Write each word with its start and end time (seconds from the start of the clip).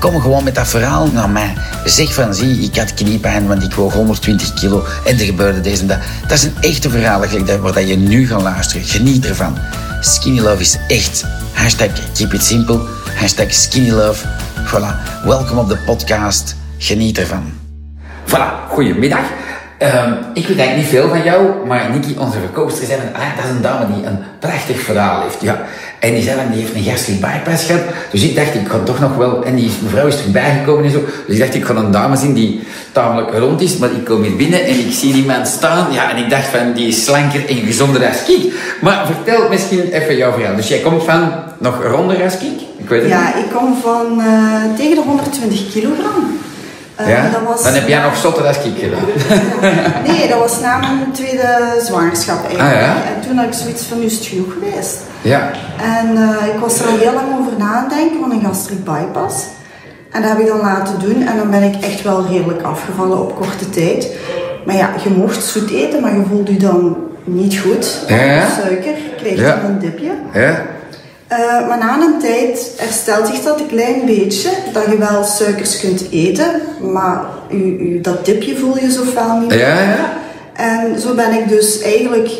Kom 0.00 0.20
gewoon 0.20 0.44
met 0.44 0.54
dat 0.54 0.68
verhaal 0.68 1.06
naar 1.06 1.30
mij. 1.30 1.54
Zeg 1.84 2.14
van, 2.14 2.34
zie, 2.34 2.58
ik 2.58 2.76
had 2.76 2.94
kniepijn, 2.94 3.46
want 3.46 3.62
ik 3.62 3.74
woog 3.74 3.92
120 3.92 4.54
kilo 4.54 4.84
en 5.04 5.18
er 5.18 5.24
gebeurde 5.24 5.60
deze 5.60 5.80
en 5.80 5.86
dat. 5.86 5.98
Dat 6.22 6.32
is 6.32 6.42
een 6.42 6.54
echte 6.60 6.90
verhaal 6.90 7.20
waar 7.60 7.82
je 7.82 7.96
nu 7.96 8.26
gaat 8.26 8.42
luisteren. 8.42 8.86
Geniet 8.86 9.26
ervan. 9.26 9.58
Skinny 10.00 10.40
Love 10.40 10.60
is 10.60 10.78
echt. 10.88 11.24
Hashtag 11.52 11.88
keep 12.14 12.32
it 12.32 12.42
simple. 12.42 12.80
Hashtag 13.14 13.52
skinny 13.54 13.90
love. 13.90 14.26
Voilà. 14.64 15.24
Welkom 15.24 15.58
op 15.58 15.68
de 15.68 15.76
podcast. 15.76 16.56
Geniet 16.78 17.18
ervan. 17.18 17.52
Voilà. 18.26 18.68
Goedemiddag. 18.68 19.24
Um, 19.82 20.16
ik 20.34 20.46
weet 20.46 20.58
eigenlijk 20.58 20.76
niet 20.76 20.86
veel 20.86 21.08
van 21.08 21.22
jou, 21.22 21.66
maar 21.66 21.90
Nikki, 21.92 22.16
onze 22.18 22.38
verkoopster, 22.38 22.86
zei 22.86 23.00
van, 23.00 23.20
ah, 23.20 23.36
dat 23.36 23.44
is 23.44 23.50
een 23.50 23.62
dame 23.62 23.94
die 23.94 24.06
een 24.06 24.18
prachtig 24.38 24.80
verhaal 24.80 25.22
heeft. 25.22 25.40
Ja. 25.40 25.62
En 26.00 26.14
die 26.14 26.22
zei 26.22 26.36
van, 26.36 26.50
die 26.52 26.60
heeft 26.60 26.74
een 26.74 26.82
gastric 26.82 27.20
bypass 27.20 27.64
gehad. 27.64 27.82
Dus 28.10 28.22
ik 28.22 28.36
dacht, 28.36 28.54
ik 28.54 28.64
kan 28.64 28.84
toch 28.84 29.00
nog 29.00 29.16
wel... 29.16 29.44
En 29.44 29.54
die 29.54 29.70
mevrouw 29.82 30.06
is 30.06 30.24
erbij 30.24 30.58
gekomen 30.58 30.84
en 30.84 30.90
zo. 30.90 31.04
Dus 31.26 31.34
ik 31.34 31.40
dacht, 31.40 31.54
ik 31.54 31.64
ga 31.64 31.74
een 31.74 31.90
dame 31.90 32.16
zien 32.16 32.34
die 32.34 32.62
tamelijk 32.92 33.38
rond 33.38 33.60
is. 33.60 33.76
Maar 33.76 33.90
ik 33.90 34.04
kom 34.04 34.22
hier 34.22 34.36
binnen 34.36 34.64
en 34.64 34.78
ik 34.78 34.92
zie 34.92 35.14
iemand 35.14 35.46
staan. 35.48 35.92
Ja, 35.92 36.10
en 36.10 36.16
ik 36.16 36.30
dacht 36.30 36.46
van, 36.46 36.72
die 36.72 36.88
is 36.88 37.04
slanker 37.04 37.48
en 37.48 37.56
gezonder 37.56 38.06
als 38.06 38.28
ik. 38.28 38.52
Maar 38.80 39.06
vertel 39.06 39.48
misschien 39.48 39.92
even 39.92 40.16
jouw 40.16 40.32
verhaal. 40.32 40.56
Dus 40.56 40.68
jij 40.68 40.78
komt 40.78 41.04
van 41.04 41.32
nog 41.58 41.84
ronder 41.84 42.22
als 42.22 42.34
ik? 42.34 42.60
Ik 42.76 42.88
weet 42.88 43.00
het 43.02 43.10
ja, 43.10 43.32
niet. 43.36 43.44
ik 43.44 43.50
kom 43.52 43.76
van 43.82 44.20
uh, 44.20 44.74
tegen 44.76 44.94
de 44.94 45.02
120 45.06 45.72
kilogram. 45.72 46.39
Uh, 47.00 47.08
ja? 47.08 47.30
dat 47.30 47.42
was, 47.46 47.62
dan 47.62 47.74
heb 47.74 47.88
jij 47.88 48.02
nog 48.02 48.16
zotter 48.16 48.46
als 48.46 48.56
ik 48.56 48.78
gedaan. 48.78 49.04
nee, 50.08 50.28
dat 50.28 50.38
was 50.38 50.60
na 50.60 50.78
mijn 50.78 51.12
tweede 51.12 51.80
zwangerschap 51.82 52.44
eigenlijk. 52.44 52.74
Ah, 52.74 52.80
ja? 52.80 52.94
En 52.94 53.20
toen 53.26 53.36
had 53.36 53.46
ik 53.46 53.52
zoiets 53.52 53.84
van, 53.84 53.98
nu 53.98 54.04
is 54.04 54.14
het 54.14 54.26
genoeg 54.26 54.52
geweest. 54.52 54.96
Ja. 55.20 55.50
En 55.80 56.16
uh, 56.16 56.54
ik 56.54 56.60
was 56.60 56.80
er 56.80 56.86
al 56.86 56.98
heel 56.98 57.12
lang 57.12 57.38
over 57.40 57.52
nadenken 57.58 58.20
van 58.20 58.30
een 58.30 58.44
gastric 58.44 58.84
bypass. 58.84 59.44
En 60.10 60.22
dat 60.22 60.30
heb 60.30 60.40
ik 60.40 60.46
dan 60.46 60.60
laten 60.60 60.98
doen 60.98 61.26
en 61.26 61.36
dan 61.36 61.50
ben 61.50 61.62
ik 61.62 61.84
echt 61.84 62.02
wel 62.02 62.26
redelijk 62.26 62.62
afgevallen 62.62 63.20
op 63.20 63.34
korte 63.34 63.70
tijd. 63.70 64.08
Maar 64.66 64.76
ja, 64.76 64.90
je 65.04 65.10
mocht 65.10 65.44
zoet 65.44 65.70
eten, 65.70 66.00
maar 66.00 66.16
je 66.16 66.22
voelde 66.28 66.52
je 66.52 66.58
dan 66.58 66.96
niet 67.24 67.58
goed. 67.58 68.04
Ja, 68.08 68.22
ja. 68.22 68.48
Suiker, 68.48 68.94
kreeg 69.16 69.36
je 69.36 69.60
dan 69.62 69.70
een 69.70 69.78
dipje. 69.78 70.12
Ja. 70.32 70.62
Uh, 71.32 71.68
maar 71.68 71.78
na 71.78 72.00
een 72.00 72.18
tijd 72.20 72.72
herstelt 72.76 73.26
zich 73.26 73.42
dat 73.42 73.60
een 73.60 73.66
klein 73.66 74.06
beetje, 74.06 74.50
dat 74.72 74.84
je 74.90 74.98
wel 74.98 75.24
suikers 75.24 75.80
kunt 75.80 76.06
eten, 76.10 76.50
maar 76.92 77.24
u, 77.50 77.56
u, 77.56 78.00
dat 78.00 78.24
dipje 78.24 78.56
voel 78.56 78.78
je 78.78 78.92
zo 78.92 79.02
fel 79.02 79.38
niet 79.38 79.48
meer. 79.48 79.58
Ja, 79.58 79.80
ja. 79.80 80.12
En 80.52 81.00
zo 81.00 81.14
ben 81.14 81.32
ik 81.32 81.48
dus 81.48 81.82
eigenlijk 81.82 82.30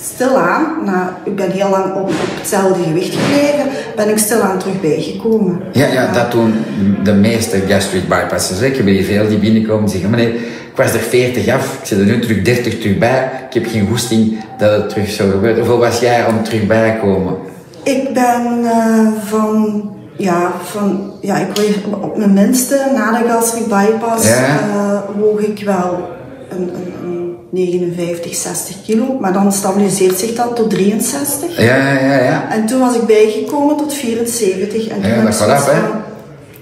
stilaan, 0.00 0.66
nou, 0.84 1.08
ik 1.24 1.36
ben 1.36 1.50
heel 1.50 1.70
lang 1.70 1.94
op, 1.94 2.10
hetzelfde 2.38 2.82
gewicht 2.82 3.14
gebleven, 3.14 3.70
ben 3.96 4.08
ik 4.08 4.18
stilaan 4.18 4.58
terug 4.58 4.80
bijgekomen. 4.80 5.60
Ja, 5.72 5.86
ja, 5.86 6.12
dat 6.12 6.30
doen 6.30 6.54
de 7.02 7.12
meeste 7.12 7.60
gastric 7.68 8.08
bypasses. 8.08 8.60
Ik 8.60 8.76
heb 8.76 8.86
hier 8.86 9.04
veel 9.04 9.28
die 9.28 9.38
binnenkomen 9.38 9.84
en 9.84 9.90
zeggen, 9.90 10.10
meneer, 10.10 10.34
ik 10.34 10.76
was 10.76 10.92
er 10.92 11.00
40 11.00 11.48
af, 11.48 11.78
ik 11.80 11.86
zit 11.86 11.98
er 11.98 12.04
nu 12.04 12.20
terug 12.20 12.42
30 12.42 12.78
terug 12.78 12.98
bij, 12.98 13.30
ik 13.48 13.54
heb 13.54 13.66
geen 13.72 13.88
goesting 13.88 14.38
dat 14.58 14.70
het 14.70 14.88
terug 14.88 15.10
zou 15.10 15.30
gebeuren. 15.30 15.58
Hoeveel 15.58 15.78
was 15.78 16.00
jij 16.00 16.26
om 16.26 16.42
terug 16.44 16.66
bij 16.66 16.90
te 16.90 17.06
komen? 17.06 17.54
Ik 17.86 18.12
ben 18.12 18.58
uh, 18.62 19.08
van, 19.24 19.82
ja, 20.16 20.52
van, 20.64 21.12
ja, 21.20 21.36
ik 21.36 21.56
weeg 21.56 21.76
op 22.00 22.16
mijn 22.16 22.32
minste, 22.32 22.90
na 22.94 23.18
de 23.18 23.28
gastric 23.28 23.66
bypass, 23.66 24.28
ja. 24.28 24.58
uh, 24.76 25.00
woog 25.20 25.40
ik 25.40 25.64
wel 25.64 26.08
een, 26.48 26.70
een, 26.74 26.92
een 27.02 27.36
59, 27.50 28.34
60 28.34 28.76
kilo, 28.84 29.18
maar 29.20 29.32
dan 29.32 29.52
stabiliseert 29.52 30.18
zich 30.18 30.34
dat 30.34 30.56
tot 30.56 30.70
63. 30.70 31.56
Ja, 31.56 31.76
ja, 31.76 32.00
ja. 32.00 32.22
ja. 32.22 32.50
En 32.50 32.66
toen 32.66 32.80
was 32.80 32.94
ik 32.94 33.06
bijgekomen 33.06 33.76
tot 33.76 33.94
74. 33.94 34.88
En 34.88 35.00
toen 35.02 35.10
ja, 35.10 35.22
dat 35.22 35.34
gaat 35.34 35.48
af, 35.48 35.70
hè? 35.70 35.80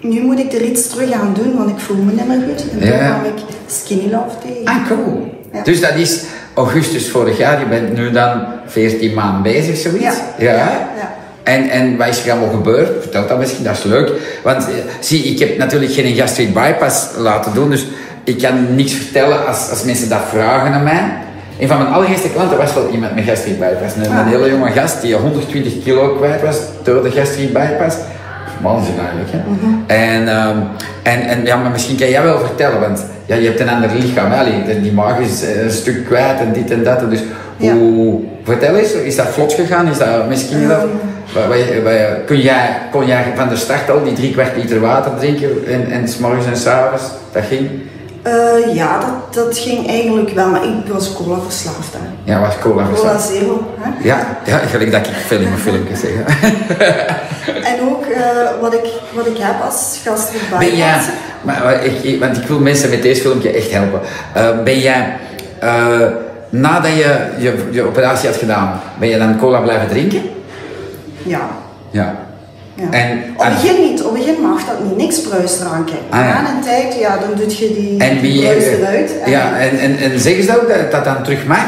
Nu 0.00 0.20
moet 0.20 0.38
ik 0.38 0.52
er 0.52 0.62
iets 0.62 0.88
terug 0.88 1.12
aan 1.12 1.34
doen, 1.34 1.56
want 1.56 1.70
ik 1.70 1.78
voel 1.78 1.96
me 1.96 2.12
niet 2.12 2.26
meer 2.26 2.42
goed. 2.48 2.70
En 2.70 2.78
toen 2.78 2.98
kwam 2.98 3.24
ik 3.24 3.44
Skinny 3.66 4.10
Love 4.10 4.36
tegen. 4.46 4.64
Ah, 4.64 4.86
cool. 4.86 5.32
Ja. 5.52 5.62
Dus 5.62 5.80
dat 5.80 5.94
is 5.94 6.22
augustus 6.54 7.10
vorig 7.10 7.38
jaar, 7.38 7.60
je 7.60 7.66
bent 7.66 7.96
nu 7.96 8.10
dan 8.10 8.44
14 8.66 9.14
maanden 9.14 9.42
bezig, 9.42 9.76
zoiets? 9.76 10.16
Ja. 10.38 10.52
ja. 10.52 10.54
ja. 10.96 11.14
En, 11.42 11.68
en 11.68 11.96
wat 11.96 12.08
is 12.08 12.24
er 12.24 12.30
allemaal 12.30 12.54
gebeurd? 12.54 12.88
Vertel 13.00 13.26
dat 13.26 13.38
misschien, 13.38 13.64
dat 13.64 13.76
is 13.76 13.82
leuk. 13.82 14.10
Want 14.42 14.68
eh, 14.68 14.74
zie, 15.00 15.24
ik 15.24 15.38
heb 15.38 15.58
natuurlijk 15.58 15.92
geen 15.92 16.14
gastric 16.14 16.54
bypass 16.54 17.06
laten 17.16 17.54
doen, 17.54 17.70
dus 17.70 17.86
ik 18.24 18.38
kan 18.38 18.74
niks 18.74 18.92
vertellen 18.92 19.46
als, 19.46 19.70
als 19.70 19.84
mensen 19.84 20.08
dat 20.08 20.20
vragen 20.28 20.72
aan 20.72 20.82
mij. 20.82 21.12
Een 21.58 21.68
van 21.68 21.78
mijn 21.78 21.92
allereerste 21.92 22.30
klanten 22.30 22.58
was 22.58 22.74
wel 22.74 22.88
iemand 22.90 23.14
met 23.14 23.24
gastric 23.24 23.58
bypass. 23.58 23.94
Een, 23.96 24.18
een 24.18 24.26
hele 24.26 24.50
jonge 24.50 24.70
gast 24.70 25.00
die 25.00 25.14
120 25.14 25.82
kilo 25.82 26.14
kwijt 26.14 26.42
was 26.42 26.56
door 26.82 27.02
de 27.02 27.10
gastric 27.10 27.52
bypass. 27.52 27.96
Waanzin 28.64 28.98
eigenlijk. 28.98 29.30
Hè? 29.32 29.38
Mm 29.46 29.58
-hmm. 29.60 29.84
en, 29.86 30.20
um, 30.48 30.62
en, 31.02 31.20
en 31.20 31.44
ja, 31.44 31.56
maar 31.56 31.70
misschien 31.70 31.96
kan 31.96 32.08
jij 32.08 32.22
wel 32.22 32.38
vertellen, 32.38 32.80
want 32.80 33.04
ja, 33.26 33.34
je 33.34 33.46
hebt 33.46 33.60
een 33.60 33.68
ander 33.68 33.90
lichaam. 33.98 34.30
Hè? 34.30 34.80
Die 34.80 34.92
maag 34.92 35.18
is 35.18 35.42
een 35.62 35.70
stuk 35.70 36.06
kwijt 36.06 36.40
en 36.40 36.52
dit 36.52 36.70
en 36.70 36.84
dat. 36.84 37.10
Dus 37.10 37.22
hoe, 37.58 38.20
vertel 38.42 38.76
eens, 38.76 38.92
is 38.92 39.16
dat 39.16 39.26
vlot 39.26 39.52
gegaan? 39.52 39.88
Is 39.88 39.98
dat 39.98 40.28
misschien 40.28 40.68
wel... 40.68 40.88
Kun 42.26 42.40
jij, 42.40 42.78
kon 42.90 43.06
jij 43.06 43.24
van 43.34 43.48
de 43.48 43.56
start 43.56 43.90
al 43.90 44.04
die 44.04 44.12
drie 44.12 44.32
kwart 44.32 44.56
liter 44.56 44.80
water 44.80 45.12
drinken 45.18 45.66
en, 45.66 45.90
en 45.90 46.08
s 46.08 46.18
morgens 46.18 46.46
en 46.46 46.56
s 46.56 46.66
avonds? 46.66 47.02
Dat 47.32 47.42
ging? 47.48 47.70
Uh, 48.26 48.74
ja, 48.74 48.98
dat, 49.00 49.34
dat 49.34 49.58
ging 49.58 49.88
eigenlijk 49.88 50.30
wel, 50.30 50.48
maar 50.48 50.64
ik 50.64 50.86
was 50.92 51.12
cola 51.12 51.38
verslaafd. 51.40 51.92
Hè. 51.92 52.32
Ja, 52.32 52.40
was 52.40 52.58
cola 52.58 52.86
verslaafd? 52.86 53.28
Cola 53.28 53.38
zero. 53.38 53.74
Hè? 53.78 54.08
Ja, 54.08 54.38
ja, 54.44 54.58
gelijk 54.58 54.92
dat 54.92 55.06
ik 55.06 55.38
in 55.38 55.42
mijn 55.42 55.58
filmpjes 55.58 56.00
zeg. 56.00 56.10
en 57.70 57.80
ook 57.80 58.06
uh, 58.06 58.18
wat, 58.60 58.74
ik, 58.74 58.86
wat 59.14 59.26
ik 59.26 59.36
heb 59.38 59.62
als 59.62 60.00
gastric 60.04 60.40
jij, 60.76 61.00
maar, 61.42 61.84
ik, 61.84 62.20
want 62.20 62.36
ik 62.36 62.46
wil 62.46 62.58
mensen 62.58 62.90
met 62.90 63.02
deze 63.02 63.20
filmpje 63.20 63.50
echt 63.50 63.70
helpen. 63.70 64.00
Uh, 64.36 64.62
ben 64.64 64.78
jij, 64.78 65.16
nadat 66.50 66.92
je, 66.92 67.26
je 67.38 67.68
je 67.70 67.82
operatie 67.82 68.28
had 68.28 68.38
gedaan, 68.38 68.80
ben 68.98 69.08
je 69.08 69.18
dan 69.18 69.38
cola 69.38 69.60
blijven 69.60 69.88
drinken? 69.88 70.22
Ja. 71.22 71.48
Ja. 71.90 72.23
Ja. 72.74 72.90
En, 72.90 73.24
op 73.36 73.44
het 73.44 73.54
begin 73.54 73.90
niet, 73.90 74.02
op 74.02 74.14
het 74.14 74.24
begin 74.24 74.42
mag 74.42 74.64
dat 74.66 74.84
niet, 74.84 74.96
niks 74.96 75.20
bruisdranken. 75.20 75.98
Ah, 76.10 76.20
ja. 76.20 76.42
Na 76.42 76.54
een 76.54 76.62
tijd, 76.62 76.94
ja, 76.98 77.18
dan 77.18 77.30
doet 77.36 77.58
je 77.58 77.74
die, 77.74 77.98
en 77.98 78.20
wie, 78.20 78.40
bruis 78.40 78.64
eruit. 78.64 79.20
En 79.24 79.30
ja, 79.30 79.56
en, 79.58 79.78
en, 79.78 79.98
en 79.98 80.18
zeggen 80.18 80.44
ze 80.44 80.60
ook 80.60 80.68
dat 80.68 80.90
dat 80.90 81.04
dan 81.04 81.22
terug 81.22 81.46
mag? 81.46 81.66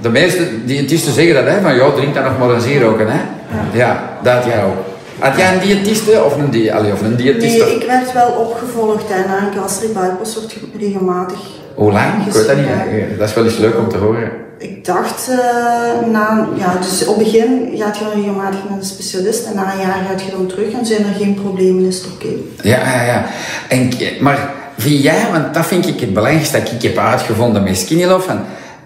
De 0.00 0.08
meeste 0.08 0.64
diëtisten 0.64 1.12
zeggen 1.12 1.34
dat, 1.34 1.44
hè, 1.44 1.60
van 1.60 1.74
ja, 1.74 1.90
drink 1.90 2.14
dan 2.14 2.24
nog 2.24 2.38
maar 2.38 2.50
een 2.50 2.60
zeeroken, 2.60 3.06
hè. 3.08 3.18
Ja. 3.18 3.64
ja, 3.72 4.18
dat 4.22 4.44
jij 4.44 4.64
ook. 4.64 4.76
Had 5.18 5.36
jij 5.36 5.52
een 5.52 5.60
diëtiste 5.60 6.24
of 6.24 6.36
een, 6.36 6.50
di 6.50 6.70
of 6.92 7.02
een 7.02 7.16
diëtiste? 7.16 7.64
Nee, 7.64 7.74
ik 7.74 7.86
werd 7.86 8.12
wel 8.12 8.30
opgevolgd 8.30 9.10
en 9.10 9.24
een 9.30 9.60
gastric 9.60 9.92
bypass 9.92 10.34
wordt 10.34 10.56
regelmatig 10.78 11.38
Hoe 11.74 11.92
lang? 11.92 12.26
Ik 12.26 12.32
weet 12.32 12.46
dat 12.46 12.56
niet. 12.56 13.18
Dat 13.18 13.28
is 13.28 13.34
wel 13.34 13.44
eens 13.44 13.58
leuk 13.58 13.78
om 13.78 13.88
te 13.88 13.96
horen 13.96 14.30
ik 14.62 14.84
dacht, 14.84 15.28
uh, 15.30 16.10
na, 16.10 16.48
ja, 16.58 16.76
dus 16.76 17.06
op 17.06 17.16
het 17.16 17.24
begin 17.24 17.74
gaat 17.76 17.98
je 17.98 18.04
regelmatig 18.14 18.58
naar 18.68 18.78
de 18.78 18.84
specialist 18.84 19.46
en 19.46 19.54
na 19.54 19.72
een 19.72 19.80
jaar 19.80 20.04
gaat 20.08 20.22
je 20.22 20.30
dan 20.30 20.46
terug 20.46 20.72
en 20.72 20.86
zijn 20.86 21.04
er 21.06 21.14
geen 21.18 21.34
problemen, 21.34 21.86
is 21.86 21.96
het 21.96 22.06
oké. 22.12 22.24
Okay. 22.24 22.38
Ja, 22.62 22.94
ja, 22.94 23.02
ja. 23.02 23.24
En, 23.68 23.90
maar 24.20 24.50
vind 24.76 25.02
jij, 25.02 25.26
want 25.32 25.54
dat 25.54 25.66
vind 25.66 25.86
ik 25.86 26.00
het 26.00 26.12
belangrijkste 26.12 26.58
dat 26.58 26.72
ik 26.72 26.82
heb 26.82 26.98
uitgevonden 26.98 27.62
met 27.62 27.78
Skinny 27.78 28.04
Love, 28.04 28.38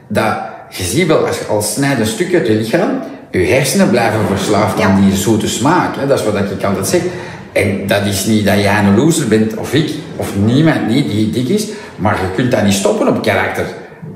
dat 0.09 0.37
je 0.71 0.83
ziet 0.83 1.07
wel, 1.07 1.27
als 1.27 1.39
je 1.39 1.45
al 1.45 1.63
snijdt 1.63 2.01
een 2.01 2.07
stukje 2.07 2.39
uit 2.39 2.47
je 2.47 2.55
lichaam, 2.55 3.03
je 3.31 3.39
hersenen 3.39 3.91
blijven 3.91 4.21
verslaafd 4.27 4.81
aan 4.81 5.01
die 5.01 5.17
zoete 5.17 5.49
smaak. 5.49 5.97
Hè? 5.97 6.07
Dat 6.07 6.19
is 6.19 6.25
wat 6.25 6.51
ik 6.51 6.65
altijd 6.65 6.87
zeg. 6.87 7.03
En 7.53 7.87
dat 7.87 8.07
is 8.07 8.25
niet 8.25 8.45
dat 8.45 8.61
jij 8.61 8.79
een 8.79 8.97
loser 8.97 9.29
bent, 9.29 9.57
of 9.57 9.75
ik, 9.75 9.91
of 10.17 10.37
niemand 10.45 10.89
niet 10.89 11.11
die 11.11 11.31
dik 11.31 11.49
is, 11.49 11.67
maar 11.97 12.15
je 12.15 12.35
kunt 12.35 12.51
dat 12.51 12.63
niet 12.63 12.73
stoppen 12.73 13.09
op 13.09 13.23
karakter 13.23 13.67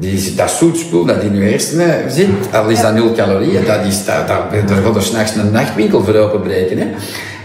die, 0.00 0.34
dat 0.34 0.50
zoetspul 0.50 1.04
dat 1.04 1.22
in 1.22 1.34
je 1.34 1.50
hersenen 1.50 2.10
zit, 2.10 2.28
al 2.52 2.68
is 2.68 2.80
dat 2.80 2.94
nul 2.94 3.12
calorieën, 3.12 3.64
dat 3.64 3.84
is, 3.86 4.04
dat, 4.04 4.28
dat, 4.28 4.68
daar 4.68 4.82
gaat 4.82 4.96
er 4.96 5.02
s'nachts 5.02 5.34
een 5.34 5.50
nachtwinkel 5.50 6.04
voor 6.04 6.14
openbreken. 6.14 6.78
Hè. 6.78 6.86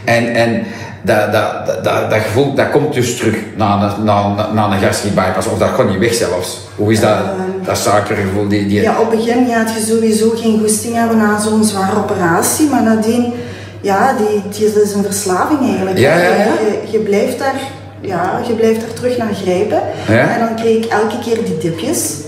En, 0.04 0.34
en 0.34 0.64
dat, 1.02 1.32
dat, 1.32 1.84
dat, 1.84 2.10
dat, 2.10 2.20
gevoel 2.20 2.54
dat 2.54 2.70
komt 2.70 2.94
dus 2.94 3.18
terug 3.18 3.36
na, 3.56 3.96
na, 4.04 4.50
na 4.54 4.72
een 4.72 4.80
gastric 4.80 5.16
bypass, 5.16 5.48
of 5.48 5.58
dat 5.58 5.70
gaat 5.70 5.90
niet 5.90 6.00
weg 6.00 6.14
zelfs. 6.14 6.60
Hoe 6.76 6.92
is 6.92 7.00
dat, 7.00 7.18
dat 7.66 7.78
suikergevoel? 7.78 8.48
Die, 8.48 8.68
die... 8.68 8.82
Ja, 8.82 9.00
op 9.00 9.12
het 9.12 9.20
begin 9.20 9.48
gaat 9.48 9.74
je 9.74 9.86
sowieso 9.86 10.30
geen 10.30 10.60
goesting 10.60 10.96
hebben 10.96 11.18
na 11.18 11.40
zo'n 11.40 11.64
zware 11.64 11.98
operatie, 11.98 12.70
maar 12.70 12.84
nadien, 12.84 13.34
ja, 13.82 14.16
die, 14.18 14.42
die, 14.58 14.74
dat 14.74 14.84
is 14.84 14.94
een 14.94 15.04
verslaving 15.04 15.60
eigenlijk. 15.60 15.98
Ja, 15.98 16.18
ja, 16.18 16.30
ja. 16.30 16.36
Je, 16.36 16.82
je 16.92 17.00
blijft 17.00 17.40
daar 17.40 17.62
ja, 18.02 18.42
je 18.48 18.54
blijft 18.54 18.82
er 18.82 18.94
terug 18.94 19.18
naar 19.18 19.34
grijpen. 19.34 19.82
Ja? 20.08 20.30
En 20.30 20.40
dan 20.40 20.56
kreeg 20.56 20.84
ik 20.84 20.92
elke 20.92 21.20
keer 21.20 21.44
die 21.46 21.58
dipjes. 21.58 22.25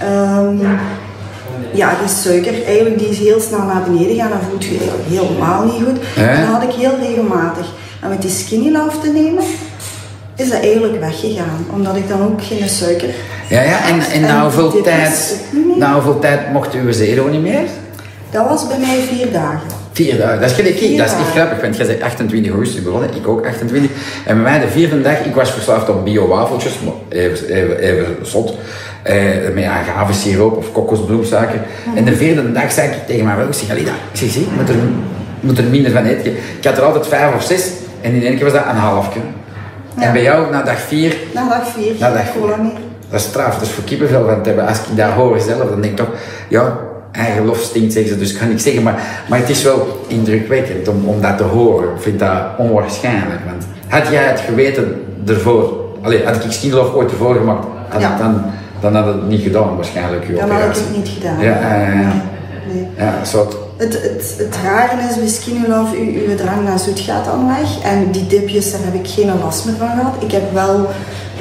Ehm, 0.00 0.58
ja, 1.72 1.94
die 2.00 2.08
suiker, 2.08 2.64
eigenlijk 2.64 2.98
die 2.98 3.08
is 3.08 3.18
heel 3.18 3.40
snel 3.40 3.62
naar 3.62 3.82
beneden 3.82 4.16
gaan. 4.16 4.30
Dan 4.30 4.40
voelt 4.50 4.64
je 4.64 4.78
eigenlijk 4.78 5.08
helemaal 5.08 5.64
niet 5.64 5.82
goed. 5.84 5.98
En 6.16 6.40
dat 6.40 6.50
had 6.54 6.62
ik 6.62 6.72
heel 6.72 6.98
regelmatig. 7.00 7.66
En 8.02 8.08
met 8.08 8.22
die 8.22 8.30
skinny 8.30 8.70
love 8.70 8.98
te 9.00 9.08
nemen, 9.08 9.44
is 10.36 10.50
dat 10.50 10.62
eigenlijk 10.62 11.00
weggegaan. 11.00 11.66
Omdat 11.72 11.96
ik 11.96 12.08
dan 12.08 12.22
ook 12.22 12.42
geen 12.42 12.68
suiker 12.68 13.08
Ja, 13.48 13.62
ja. 13.62 13.88
En, 13.88 14.00
en 14.00 14.12
En 14.12 14.20
na 14.20 14.42
hoeveel 14.42 14.82
tijd, 14.82 15.40
na 15.76 15.92
hoeveel 15.92 16.18
tijd 16.18 16.52
mocht 16.52 16.74
uw 16.74 16.92
zero 16.92 17.28
niet 17.28 17.42
meer? 17.42 17.62
Dat 18.30 18.48
was 18.48 18.66
bij 18.66 18.78
mij 18.78 18.98
vier 19.08 19.32
dagen. 19.32 19.68
Vier 19.92 20.18
dagen. 20.18 20.40
Dat 20.40 20.50
is 20.50 20.56
gelijk 20.56 20.74
Dat 20.74 21.06
is 21.06 21.12
echt 21.12 21.30
grappig, 21.34 21.60
want 21.60 21.76
jij 21.76 21.86
bent 21.86 22.02
28 22.02 22.52
augustus 22.52 22.82
begonnen, 22.82 23.14
ik 23.14 23.28
ook 23.28 23.46
28. 23.46 23.90
En 24.26 24.34
bij 24.34 24.50
mij 24.50 24.60
de 24.60 24.68
vierde 24.68 25.00
dag, 25.00 25.24
ik 25.24 25.34
was 25.34 25.50
verslaafd 25.50 25.88
op 25.88 26.04
bio-wafeltjes, 26.04 26.72
maar 26.84 26.94
even, 27.08 27.48
even, 27.48 27.78
even 27.78 28.16
zot. 28.22 28.54
Eh, 29.02 29.14
met 29.54 29.64
agavesiroop 29.64 30.56
of 30.56 30.72
kokosbloemsuiker. 30.72 31.60
En 31.94 32.04
de 32.04 32.16
vierde 32.16 32.52
dag 32.52 32.72
zei 32.72 32.88
ik 32.88 33.06
tegen 33.06 33.24
mijn 33.24 33.36
vrouw, 33.36 33.48
ik 33.48 33.54
zeg, 33.54 33.70
Alida, 33.70 33.90
ik 34.12 34.18
zeg, 34.18 34.30
zie, 34.30 34.48
moet 34.58 34.68
er, 34.68 34.74
moet 35.40 35.58
er 35.58 35.64
minder 35.64 35.92
van 35.92 36.04
eten. 36.04 36.32
Ik 36.32 36.64
had 36.64 36.76
er 36.76 36.82
altijd 36.82 37.06
vijf 37.06 37.34
of 37.34 37.42
zes 37.42 37.70
en 38.00 38.12
in 38.12 38.22
één 38.24 38.34
keer 38.36 38.44
was 38.44 38.52
dat 38.52 38.64
een 38.70 38.76
halfje. 38.76 39.20
En 39.98 40.12
bij 40.12 40.22
jou, 40.22 40.50
na 40.50 40.62
dag 40.62 40.78
vier, 40.80 41.16
Na 41.34 41.48
dag 41.48 41.68
vier, 41.68 41.92
Na 41.98 42.10
dag 42.12 42.24
meer. 42.62 42.72
dat 43.10 43.20
is 43.20 43.26
straf, 43.26 43.54
dat 43.54 43.62
is 43.62 43.70
voor 43.70 43.84
kippenvel 43.84 44.24
van 44.26 44.42
te 44.42 44.48
hebben. 44.48 44.66
Als 44.66 44.78
ik 44.78 44.96
dat 44.96 45.10
hoor 45.10 45.40
zelf, 45.40 45.68
dan 45.70 45.80
denk 45.80 45.84
ik 45.84 45.96
toch, 45.96 46.14
ja, 46.48 46.78
eigen 47.12 47.44
lof 47.44 47.58
stinkt, 47.60 47.92
zeggen 47.92 48.12
ze, 48.12 48.18
dus 48.18 48.36
kan 48.38 48.50
ik 48.50 48.58
zeggen. 48.58 48.82
Maar, 48.82 49.02
maar 49.28 49.38
het 49.38 49.48
is 49.48 49.62
wel 49.62 50.04
indrukwekkend 50.06 50.88
om, 50.88 51.04
om 51.08 51.20
dat 51.20 51.36
te 51.36 51.42
horen. 51.44 51.88
Ik 51.94 52.02
vind 52.02 52.18
dat 52.18 52.42
onwaarschijnlijk. 52.58 53.40
Want 53.46 53.66
had 53.88 54.08
jij 54.12 54.24
het 54.24 54.40
geweten 54.40 55.02
ervoor, 55.26 55.72
allee, 56.02 56.24
had 56.24 56.44
ik 56.44 56.50
skinlof 56.52 56.94
ooit 56.94 57.10
ervoor 57.10 57.34
gemaakt, 57.34 57.66
had 57.88 58.00
Ja. 58.00 58.12
ik 58.12 58.18
dan, 58.18 58.44
dan 58.80 58.94
had 58.94 59.06
het 59.06 59.28
niet 59.28 59.42
gedaan 59.42 59.76
waarschijnlijk, 59.76 60.26
je 60.26 60.32
Dan 60.32 60.40
had 60.40 60.50
ik 60.50 60.56
operatie. 60.56 60.82
het 60.86 60.96
niet 60.96 61.08
gedaan. 61.08 61.38
Ja, 61.40 61.60
ja, 61.60 61.76
ja. 61.86 62.00
ja. 62.00 62.12
Nee. 62.72 62.86
Ja, 62.96 63.14
soort. 63.24 63.56
Het, 63.76 63.92
het, 64.02 64.34
het 64.38 64.56
rare 64.64 64.90
is 65.22 65.44
bij 65.44 65.68
Love, 65.68 65.96
uw, 65.96 66.28
uw 66.28 66.36
drang 66.36 66.64
naar 66.64 66.78
zoet 66.78 67.00
gaat 67.00 67.24
dan 67.24 67.46
weg. 67.46 67.82
En 67.92 68.10
die 68.10 68.26
dipjes, 68.26 68.72
daar 68.72 68.80
heb 68.84 68.94
ik 69.04 69.10
geen 69.10 69.30
last 69.42 69.64
meer 69.64 69.74
van 69.78 69.88
gehad. 69.88 70.14
Ik 70.18 70.30
heb 70.32 70.52
wel 70.52 70.88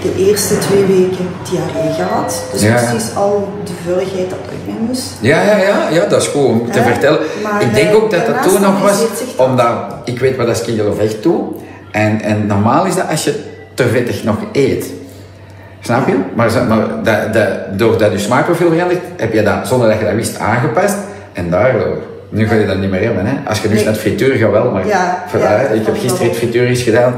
de 0.01 0.25
eerste 0.25 0.57
twee 0.57 0.85
weken 0.85 1.27
diarree 1.49 1.93
gehad. 1.93 2.43
Dus 2.51 2.61
Ja. 2.61 2.73
precies 2.73 3.15
al 3.15 3.47
de 3.65 3.71
vulligheid 3.85 4.29
dat 4.29 4.39
uit 4.51 4.65
mij 4.65 4.75
moest. 4.87 5.03
Ja, 5.19 5.41
ja, 5.41 5.57
ja, 5.57 5.89
ja, 5.91 6.05
dat 6.05 6.21
is 6.21 6.27
goed 6.27 6.45
om 6.45 6.71
te 6.71 6.79
Ja, 6.79 6.85
vertellen. 6.85 7.19
ik 7.59 7.73
denk 7.73 7.89
eh, 7.89 7.95
ook 7.95 8.11
dat 8.11 8.25
dat 8.25 8.43
toen 8.43 8.61
nog 8.61 8.81
was, 8.81 8.99
dat. 8.99 9.47
omdat 9.47 9.75
ik 10.05 10.19
weet 10.19 10.35
wat 10.35 10.47
dat 10.47 10.57
skinlof 10.57 10.99
echt 10.99 11.23
doet. 11.23 11.43
En, 11.91 12.21
en 12.21 12.45
normaal 12.45 12.85
is 12.85 12.95
dat 12.95 13.09
als 13.09 13.23
je 13.23 13.43
te 13.73 13.87
vettig 13.87 14.23
nog 14.23 14.35
eet. 14.51 14.85
Snap 15.81 16.07
je? 16.07 16.15
Maar, 16.35 16.51
maar 16.67 16.85
dat, 17.03 17.33
dat, 17.33 17.47
doordat 17.79 18.11
je 18.11 18.17
smaakprofiel 18.19 18.69
verandert, 18.71 18.99
heb 19.17 19.33
je 19.33 19.43
dat 19.43 19.67
zonder 19.67 19.89
dat 19.89 19.99
je 19.99 20.05
dat 20.05 20.13
wist 20.13 20.39
aangepast. 20.39 20.95
En 21.33 21.49
daardoor, 21.49 21.97
nu 22.29 22.47
ga 22.47 22.55
je 22.55 22.65
dat 22.65 22.77
niet 22.77 22.89
meer 22.89 23.01
hebben. 23.03 23.25
Hè? 23.25 23.33
Als 23.47 23.61
je 23.61 23.67
nu 23.67 23.73
Nee. 23.73 23.83
naar 23.83 23.93
het 23.93 24.01
frituur 24.01 24.35
gaat 24.35 24.51
wel, 24.51 24.71
maar 24.71 24.87
Ja, 24.87 25.23
voor- 25.27 25.39
ja, 25.39 25.47
hè, 25.47 25.67
dat 25.67 25.77
ik 25.77 25.85
heb 25.85 25.97
gisteren 25.99 26.27
het 26.27 26.37
frituur 26.37 26.67
eens 26.67 26.81
gedaan. 26.81 27.15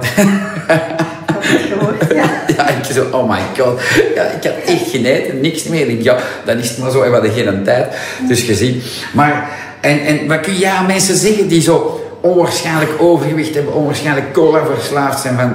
Heb 0.68 1.62
gehoord. 1.72 2.14
Ja. 2.14 2.24
Ja, 2.58 2.68
ik 2.68 2.86
zo, 2.94 3.06
oh 3.12 3.30
my 3.30 3.40
god. 3.58 3.82
Ja, 4.16 4.24
ik 4.24 4.44
had 4.44 4.54
echt 4.66 4.90
geneten, 4.90 5.42
niks 5.42 5.64
meer. 5.64 5.82
Ik 5.82 5.88
denk, 5.88 6.02
ja, 6.02 6.16
dan 6.46 6.58
is 6.58 6.70
het 6.70 6.78
maar 6.78 6.92
zo, 6.92 7.02
en 7.02 7.08
we 7.08 7.14
hadden 7.14 7.32
geen 7.32 7.64
tijd. 7.64 7.88
Dus 8.28 8.42
gezien. 8.42 8.82
Maar, 9.14 9.50
en, 9.80 10.06
en 10.06 10.28
wat 10.28 10.40
kun 10.40 10.54
jij 10.58 10.72
aan 10.72 10.86
mensen 10.86 11.16
zeggen 11.16 11.48
die 11.48 11.62
zo 11.62 12.02
onwaarschijnlijk 12.22 12.92
overgewicht 12.98 13.56
hebben, 13.56 13.74
onwaarschijnlijk 13.74 14.34
cola 14.34 14.60
verslaafd 14.76 15.20
zijn 15.22 15.36
van... 15.38 15.54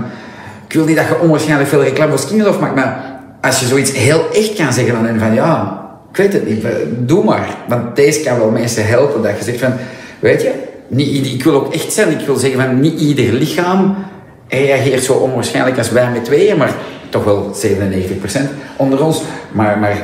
Ik 0.77 0.83
wil 0.83 0.95
niet 0.95 1.01
dat 1.01 1.17
je 1.17 1.21
onwaarschijnlijk 1.25 1.69
veel 1.69 1.83
reclame 1.83 2.11
voor 2.11 2.19
Skinny 2.19 2.45
maakt, 2.61 2.75
maar 2.75 3.21
als 3.41 3.61
je 3.61 3.67
zoiets 3.67 3.93
heel 3.93 4.31
echt 4.33 4.55
kan 4.55 4.73
zeggen 4.73 4.97
aan 4.97 5.05
hen 5.07 5.19
van, 5.19 5.35
ja, 5.35 5.81
ik 6.11 6.17
weet 6.17 6.33
het 6.33 6.49
niet, 6.49 6.65
doe 6.99 7.25
maar. 7.25 7.49
Want 7.69 7.97
deze 7.97 8.21
kan 8.21 8.39
wel 8.39 8.51
mensen 8.51 8.87
helpen, 8.87 9.23
dat 9.23 9.39
je 9.39 9.45
zegt 9.45 9.61
van, 9.61 9.73
weet 10.19 10.43
je, 10.43 10.53
niet, 10.89 11.27
ik 11.27 11.45
wil 11.45 11.55
ook 11.55 11.75
echt 11.75 11.93
zijn, 11.93 12.21
ik 12.21 12.27
wil 12.27 12.37
zeggen 12.37 12.61
van, 12.61 12.81
niet 12.81 13.01
ieder 13.01 13.33
lichaam 13.33 13.95
reageert 14.49 15.05
zo 15.05 15.13
onwaarschijnlijk 15.13 15.79
als 15.79 15.91
wij 15.91 16.11
met 16.11 16.25
tweeën, 16.25 16.57
maar 16.57 16.75
toch 17.11 17.25
wel 17.25 17.55
97% 18.37 18.41
onder 18.77 19.05
ons. 19.05 19.23
Maar, 19.53 19.79
maar 19.79 19.97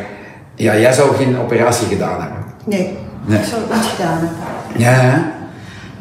ja, 0.54 0.76
jij 0.76 0.92
zou 0.92 1.14
geen 1.14 1.38
operatie 1.38 1.86
gedaan 1.86 2.20
hebben. 2.20 2.38
Nee, 2.64 2.98
Nee. 3.26 3.38
ik 3.38 3.44
zou 3.44 3.60
het 3.60 3.74
niet 3.74 3.90
gedaan 3.96 4.18
hebben. 4.18 4.36
Ja? 4.76 5.32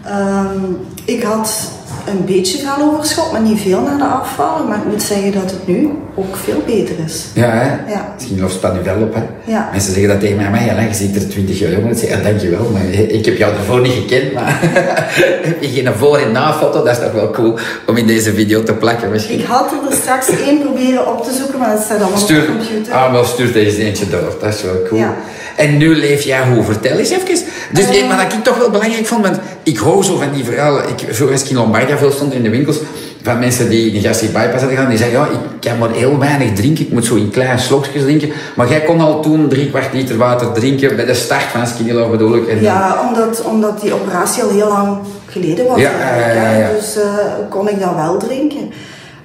Ehm, 0.03 0.73
ik 1.05 1.23
had 1.23 1.71
een 2.07 2.25
beetje 2.25 2.57
veloverschot, 2.67 3.31
maar 3.31 3.41
niet 3.41 3.59
veel 3.59 3.81
na 3.81 3.97
de 3.97 4.03
afvallen. 4.03 4.67
Maar 4.67 4.77
ik 4.77 4.85
moet 4.85 5.03
zeggen 5.03 5.31
dat 5.31 5.51
het 5.51 5.67
nu 5.67 5.89
ook 6.15 6.35
veel 6.37 6.61
beter 6.65 6.95
is. 7.05 7.25
Ja, 7.33 7.49
hè? 7.49 7.91
Ja. 7.91 8.13
Misschien 8.15 8.43
of 8.45 8.51
staat 8.51 8.73
nu 8.73 8.79
wel 8.83 9.01
op, 9.01 9.13
hè? 9.13 9.21
Ja. 9.51 9.69
Mensen 9.71 9.91
zeggen 9.93 10.09
dat 10.11 10.19
tegen 10.19 10.35
mij, 10.37 10.49
maar 10.49 10.65
ja, 10.65 10.79
je 10.81 10.93
ziet 10.93 11.15
er 11.15 11.29
20 11.29 11.59
jaar 11.59 11.71
jong 11.71 11.85
uit. 11.85 12.01
Ik 12.01 12.09
zeg, 12.09 12.17
ja, 12.17 12.23
dankjewel, 12.23 12.69
maar 12.73 12.85
ik 12.91 13.25
heb 13.25 13.37
jou 13.37 13.53
ervoor 13.55 13.81
niet 13.81 13.91
gekend, 13.93 14.33
maar 14.33 14.59
heb 15.47 15.61
je 15.63 15.67
geen 15.69 15.93
voor- 15.97 16.17
en 16.17 16.31
na-foto? 16.31 16.83
Dat 16.83 16.97
is 16.97 17.03
toch 17.03 17.11
wel 17.11 17.31
cool 17.31 17.57
om 17.87 17.97
in 17.97 18.07
deze 18.07 18.33
video 18.33 18.63
te 18.63 18.73
plakken 18.73 19.09
misschien. 19.11 19.39
Ik 19.39 19.45
had 19.45 19.71
er 19.89 19.95
straks 19.95 20.27
één 20.29 20.59
proberen 20.61 21.07
op 21.07 21.23
te 21.23 21.33
zoeken, 21.33 21.59
maar 21.59 21.71
het 21.71 21.81
staat 21.83 22.01
allemaal 22.01 22.17
Stuur, 22.19 22.41
op 22.41 22.47
de 22.47 22.51
computer. 22.67 22.93
ah, 22.93 23.11
wel 23.11 23.23
stuur 23.23 23.51
deze 23.53 23.83
eentje 23.83 24.09
door, 24.09 24.35
dat 24.41 24.53
is 24.53 24.61
wel 24.63 24.81
cool. 24.87 24.99
Ja. 25.01 25.15
En 25.61 25.77
nu 25.77 25.95
leef 25.95 26.23
jij 26.23 26.47
hoe? 26.47 26.63
Vertel 26.63 26.97
eens 26.97 27.09
even. 27.09 27.25
Dus 27.71 27.85
Eh. 27.89 28.01
eh, 28.01 28.17
wat 28.17 28.33
ik 28.33 28.43
toch 28.43 28.57
wel 28.57 28.69
belangrijk 28.69 29.05
vond, 29.05 29.21
want 29.25 29.39
ik 29.63 29.77
hoor 29.77 30.03
zo 30.03 30.17
van 30.17 30.31
die 30.33 30.43
verhalen, 30.43 30.83
ik, 30.89 30.99
vroeger 31.09 31.31
als 31.31 31.43
ik 31.43 31.49
in 31.49 31.55
Lombardia 31.55 31.97
veel 31.97 32.11
stond 32.11 32.33
in 32.33 32.43
de 32.43 32.49
winkels, 32.49 32.77
van 33.23 33.39
mensen 33.39 33.69
die 33.69 33.95
een 33.95 34.01
gastric 34.01 34.31
bypass 34.33 34.51
hadden 34.59 34.69
gedaan, 34.69 34.89
die 34.89 34.97
zeggen, 34.97 35.17
ja, 35.17 35.25
ik 35.25 35.69
kan 35.69 35.77
maar 35.77 35.91
heel 35.91 36.17
weinig 36.19 36.53
drinken, 36.53 36.85
ik 36.85 36.91
moet 36.91 37.05
zo 37.05 37.15
in 37.15 37.29
kleine 37.29 37.57
slokjes 37.59 38.01
drinken. 38.03 38.29
Maar 38.55 38.69
jij 38.69 38.81
kon 38.81 38.99
al 39.01 39.21
toen 39.21 39.47
drie 39.49 39.69
kwart 39.69 39.93
liter 39.93 40.17
water 40.17 40.51
drinken, 40.51 40.95
bij 40.95 41.05
de 41.05 41.13
start 41.13 41.43
van 41.43 41.67
Skinny 41.67 41.91
Love 41.91 42.09
bedoel 42.09 42.35
ik. 42.35 42.47
En, 42.47 42.61
Ja, 42.61 42.97
omdat, 43.07 43.41
omdat 43.43 43.81
die 43.81 43.93
operatie 43.93 44.43
al 44.43 44.49
heel 44.49 44.67
lang 44.67 44.97
geleden 45.27 45.67
was. 45.67 45.79
Ja, 45.79 45.91
ja, 46.35 46.51
ja. 46.57 46.69
Dus 46.79 46.95
eh, 46.97 47.03
kon 47.49 47.69
ik 47.69 47.79
dat 47.79 47.95
wel 47.95 48.17
drinken. 48.17 48.71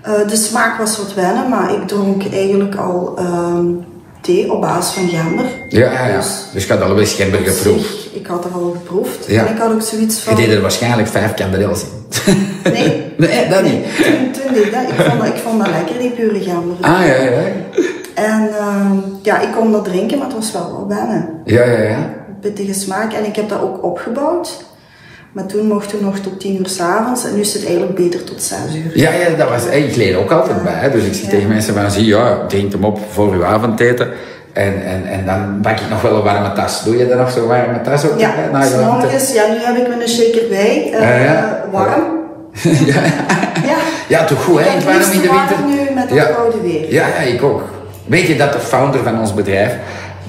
Eh, 0.03 0.13
de 0.29 0.37
smaak 0.37 0.79
was 0.79 0.97
wat 0.99 1.15
wennen, 1.15 1.49
maar 1.49 1.73
ik 1.73 1.89
dronk 1.89 2.23
eigenlijk 2.33 2.75
al 2.75 3.15
ehm, 3.19 3.65
thee 4.27 4.53
op 4.53 4.61
basis 4.61 4.95
van 4.95 5.09
gember. 5.09 5.45
ja, 5.69 5.93
ja, 5.93 6.07
ja. 6.07 6.17
Dus 6.17 6.45
Dus 6.53 6.63
ik 6.65 6.69
had 6.71 6.81
al 6.83 6.89
wel 6.89 7.01
eens 7.01 7.13
gember 7.15 7.41
geproefd. 7.41 8.15
Ik 8.15 8.27
had 8.27 8.45
er 8.45 8.51
al 8.51 8.77
geproefd. 8.79 9.27
Ja. 9.27 9.47
En 9.47 9.55
ik 9.55 9.61
had 9.61 9.73
ook 9.73 9.83
zoiets 9.83 10.17
Je 10.17 10.23
van... 10.23 10.35
deed 10.37 10.49
er 10.49 10.61
waarschijnlijk 10.61 11.09
vijf 11.09 11.35
kanderels 11.35 11.83
in. 11.83 12.49
Nee. 12.73 13.05
Nee, 13.17 13.49
dat 13.49 13.63
niet. 13.63 13.85
Toen, 14.05 14.31
toen 14.33 14.53
deed 14.55 14.73
dat. 14.73 14.83
Ik 14.83 15.07
vond, 15.07 15.21
dat, 15.21 15.29
ik 15.29 15.37
vond 15.45 15.59
dat 15.65 15.69
lekker, 15.71 15.99
die 15.99 16.11
pure 16.11 16.41
gember. 16.41 16.77
Ah, 16.81 17.07
ja, 17.07 17.15
ja. 17.15 17.41
En 18.15 18.49
ehm, 18.59 18.97
ja, 19.23 19.41
ik 19.41 19.49
kon 19.57 19.73
dat 19.73 19.85
drinken, 19.85 20.19
maar 20.19 20.27
het 20.27 20.37
was 20.37 20.53
wel 20.53 20.71
wel 20.77 20.89
wennen. 20.99 21.29
Ja, 21.45 21.65
ja, 21.65 21.83
ja. 21.83 22.15
Pittige 22.41 22.75
smaak. 22.75 23.13
En 23.13 23.25
ik 23.27 23.37
heb 23.37 23.49
dat 23.49 23.61
ook 23.61 23.85
opgebouwd. 23.85 24.65
Maar 25.37 25.47
toen 25.47 25.67
mochten 25.67 25.99
we 25.99 26.05
nog 26.05 26.19
tot 26.19 26.41
tien 26.41 26.57
uur 26.61 26.69
s'avonds. 26.69 27.25
En 27.25 27.35
nu 27.35 27.41
is 27.41 27.53
het 27.55 27.65
eigenlijk 27.65 27.95
beter 27.95 28.25
tot 28.25 28.43
zes 28.43 28.75
uur. 28.75 28.99
Ja, 28.99 29.11
ja, 29.13 29.37
dat 29.37 29.49
was, 29.49 29.65
ik 29.65 29.97
leer 29.97 30.17
ook 30.19 30.31
altijd 30.31 30.63
bij. 30.63 30.73
hè. 30.73 30.91
Dus 30.91 31.05
ik 31.05 31.15
Ja. 31.15 31.29
tegen 31.29 31.49
mensen 31.49 31.75
van, 31.75 31.91
zie 31.91 32.05
ja, 32.07 32.47
drink 32.49 32.73
hem 32.73 32.85
op 32.85 32.99
voor 33.13 33.33
uw 33.33 33.45
avondeten. 33.45 34.09
En, 34.53 34.85
en, 34.85 35.07
en 35.07 35.27
dan 35.27 35.59
bak 35.63 35.81
ik 35.81 35.89
nog 35.91 36.03
wel 36.03 36.17
een 36.17 36.23
warme 36.23 36.53
tas. 36.53 36.85
Doe 36.85 36.97
je 36.97 37.09
dan 37.09 37.19
nog 37.19 37.31
zo'n 37.31 37.47
warme 37.47 37.81
tas 37.81 38.05
ook? 38.11 38.19
Ja, 38.19 38.31
hè, 38.37 38.67
s'morgens, 38.67 39.33
ja, 39.33 39.43
nu 39.47 39.57
heb 39.59 39.77
ik 39.77 39.97
me 39.97 40.03
een 40.03 40.09
shaker 40.09 40.49
bij. 40.49 40.93
eh. 40.93 41.43
Warm. 41.73 42.05
ja. 42.93 43.01
Ja. 43.67 43.77
ja, 44.09 44.25
toch 44.25 44.45
goed, 44.45 44.61
hè? 44.61 44.67
In 44.67 44.75
het 44.75 44.85
warm 44.85 44.97
in 45.13 45.21
de 45.21 45.29
winter. 45.31 45.57
nu 45.89 45.95
met 45.95 46.09
dat 46.09 46.19
ja. 46.19 46.25
koude 46.25 46.61
weer. 46.63 46.93
Ja, 46.93 47.07
ja, 47.07 47.15
ik 47.33 47.43
ook. 47.43 47.63
Weet 48.07 48.27
je 48.27 48.37
dat 48.37 48.53
de 48.53 48.59
founder 48.59 49.03
van 49.03 49.21
ons 49.21 49.35
bedrijf 49.35 49.73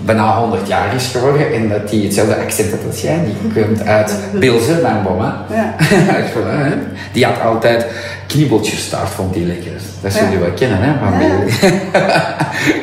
bijna 0.05 0.39
100 0.39 0.67
jaar 0.67 0.95
is 0.95 1.07
geworden 1.11 1.53
en 1.53 1.69
dat 1.69 1.89
hij 1.89 1.99
hetzelfde 1.99 2.35
accent 2.35 2.69
had 2.71 2.79
als 2.89 3.01
jij? 3.01 3.19
Die 3.25 3.53
komt 3.63 3.85
uit 3.85 4.13
Pilsen, 4.39 4.81
Langboom, 4.81 5.21
hè? 5.51 5.55
Ja. 5.55 5.75
Die 7.11 7.25
had 7.25 7.41
altijd 7.41 7.85
knibbeltjestaart, 8.27 9.09
vond 9.09 9.35
hij 9.35 9.43
lekker. 9.43 9.71
Dat 10.01 10.11
zullen 10.13 10.27
Ja. 10.27 10.33
jullie 10.33 10.45
wel 10.47 10.55
kennen, 10.55 10.77
hè? 10.81 10.91
Van 10.99 11.19
Ja. 11.21 11.35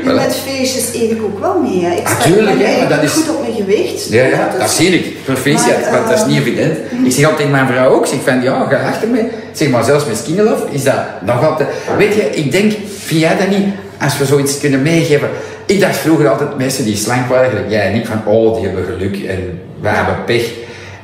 die- 0.04 0.12
met 0.14 0.36
feestjes 0.46 0.94
eet 0.94 1.10
ik 1.10 1.22
ook 1.22 1.40
wel 1.40 1.60
mee. 1.60 1.84
Hè. 1.84 1.90
Ik 1.94 2.06
sta 2.08 2.18
Natuurlijk, 2.18 2.56
hè, 2.66 2.78
maar 2.78 2.88
dat 2.88 3.02
is- 3.02 3.12
goed 3.12 3.28
op 3.28 3.40
mijn 3.40 3.54
gewicht. 3.54 4.08
Ja, 4.10 4.24
ja, 4.24 4.48
dat 4.58 4.70
zie 4.70 4.88
ik. 4.98 5.24
Proficiat, 5.24 5.80
Maar, 5.80 5.90
want 5.92 6.08
dat 6.08 6.18
is 6.18 6.24
niet 6.26 6.36
eh, 6.36 6.46
evident. 6.46 6.76
Ik 7.04 7.12
zeg 7.12 7.24
altijd 7.24 7.36
tegen 7.36 7.50
mijn 7.50 7.66
vrouw 7.66 7.90
ook, 7.94 8.04
ik 8.04 8.10
zeg 8.10 8.18
van 8.24 8.42
ja, 8.42 8.66
ga 8.70 8.88
achter 8.88 9.08
me. 9.08 9.28
Zeg 9.52 9.68
maar, 9.68 9.84
zelfs 9.84 10.04
met 10.06 10.16
Skinny 10.16 10.40
Love 10.40 10.64
is 10.70 10.84
dat 10.84 10.94
nog 11.24 11.44
altijd... 11.48 11.68
Weet 11.98 12.14
je, 12.14 12.30
ik 12.30 12.52
denk, 12.52 12.72
vind 12.98 13.20
jij 13.20 13.36
dat 13.36 13.48
niet, 13.48 13.66
als 14.00 14.18
we 14.18 14.24
zoiets 14.24 14.58
kunnen 14.58 14.82
meegeven... 14.82 15.28
Ik 15.66 15.80
dacht 15.80 15.96
vroeger 15.96 16.28
altijd, 16.28 16.58
mensen 16.58 16.84
die 16.84 16.96
slank 16.96 17.26
waren, 17.26 17.50
gelijk 17.50 17.70
jij 17.70 17.90
en 17.90 17.94
ik, 17.94 18.06
van 18.06 18.20
oh, 18.24 18.54
die 18.56 18.64
hebben 18.66 18.84
geluk 18.84 19.24
en 19.24 19.60
wij 19.80 19.94
hebben 19.94 20.24
pech. 20.24 20.52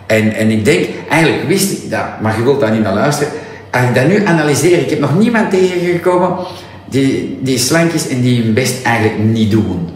En, 0.07 0.33
en 0.33 0.51
ik 0.51 0.65
denk, 0.65 0.87
eigenlijk 1.09 1.45
wist 1.49 1.73
ik 1.73 1.91
dat, 1.91 2.21
maar 2.21 2.37
je 2.37 2.43
wilt 2.43 2.61
daar 2.61 2.71
niet 2.71 2.83
naar 2.83 2.95
luisteren. 2.95 3.33
Als 3.71 3.83
ik 3.83 3.95
dat 3.95 4.07
nu 4.07 4.27
analyseer, 4.27 4.79
ik 4.79 4.91
heb 4.91 5.01
nog 5.01 5.19
niemand 5.19 5.51
tegengekomen 5.51 6.37
die, 6.85 7.39
die 7.41 7.59
slank 7.59 7.93
is 7.93 8.09
en 8.09 8.21
die 8.21 8.43
hun 8.43 8.55
best 8.55 8.85
eigenlijk 8.85 9.19
niet 9.19 9.51
doen. 9.51 9.89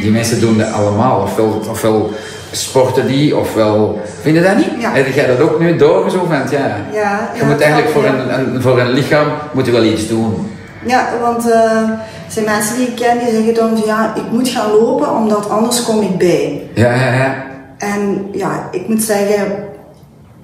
Die 0.00 0.10
mensen 0.10 0.40
doen 0.40 0.58
dat 0.58 0.72
allemaal, 0.72 1.20
ofwel, 1.20 1.62
ofwel 1.68 2.10
sporten 2.50 3.06
die, 3.06 3.36
ofwel... 3.36 4.00
Vind 4.20 4.36
je 4.36 4.42
dat 4.42 4.56
niet? 4.56 4.70
Ja. 4.78 4.92
Heb 4.92 5.14
jij 5.14 5.26
dat 5.26 5.40
ook 5.40 5.60
nu 5.60 5.76
door? 5.76 6.10
Zo 6.10 6.26
van, 6.28 6.42
ja, 6.50 6.76
Ja, 6.92 7.30
je 7.38 7.44
moet 7.44 7.60
eigenlijk 7.60 7.92
voor 7.92 8.04
een, 8.04 8.38
een, 8.38 8.62
voor 8.62 8.80
een 8.80 8.90
lichaam 8.90 9.26
moet 9.52 9.66
je 9.66 9.72
wel 9.72 9.84
iets 9.84 10.08
doen. 10.08 10.50
Ja, 10.86 11.08
want 11.20 11.46
uh, 11.46 11.90
er 12.32 12.42
zijn 12.42 12.56
mensen 12.56 12.76
die 12.76 12.86
ik 12.86 12.94
ken 12.94 13.18
die 13.18 13.34
zeggen 13.34 13.54
dan 13.54 13.78
van 13.78 13.86
ja, 13.86 14.14
ik 14.16 14.30
moet 14.30 14.48
gaan 14.48 14.70
lopen 14.70 15.14
omdat 15.14 15.50
anders 15.50 15.82
kom 15.82 16.00
ik 16.00 16.18
bij. 16.18 16.62
Ja, 16.74 16.94
ja, 16.94 17.14
ja. 17.14 17.44
En 17.78 18.28
ja, 18.32 18.68
ik 18.70 18.88
moet 18.88 19.02
zeggen, 19.02 19.64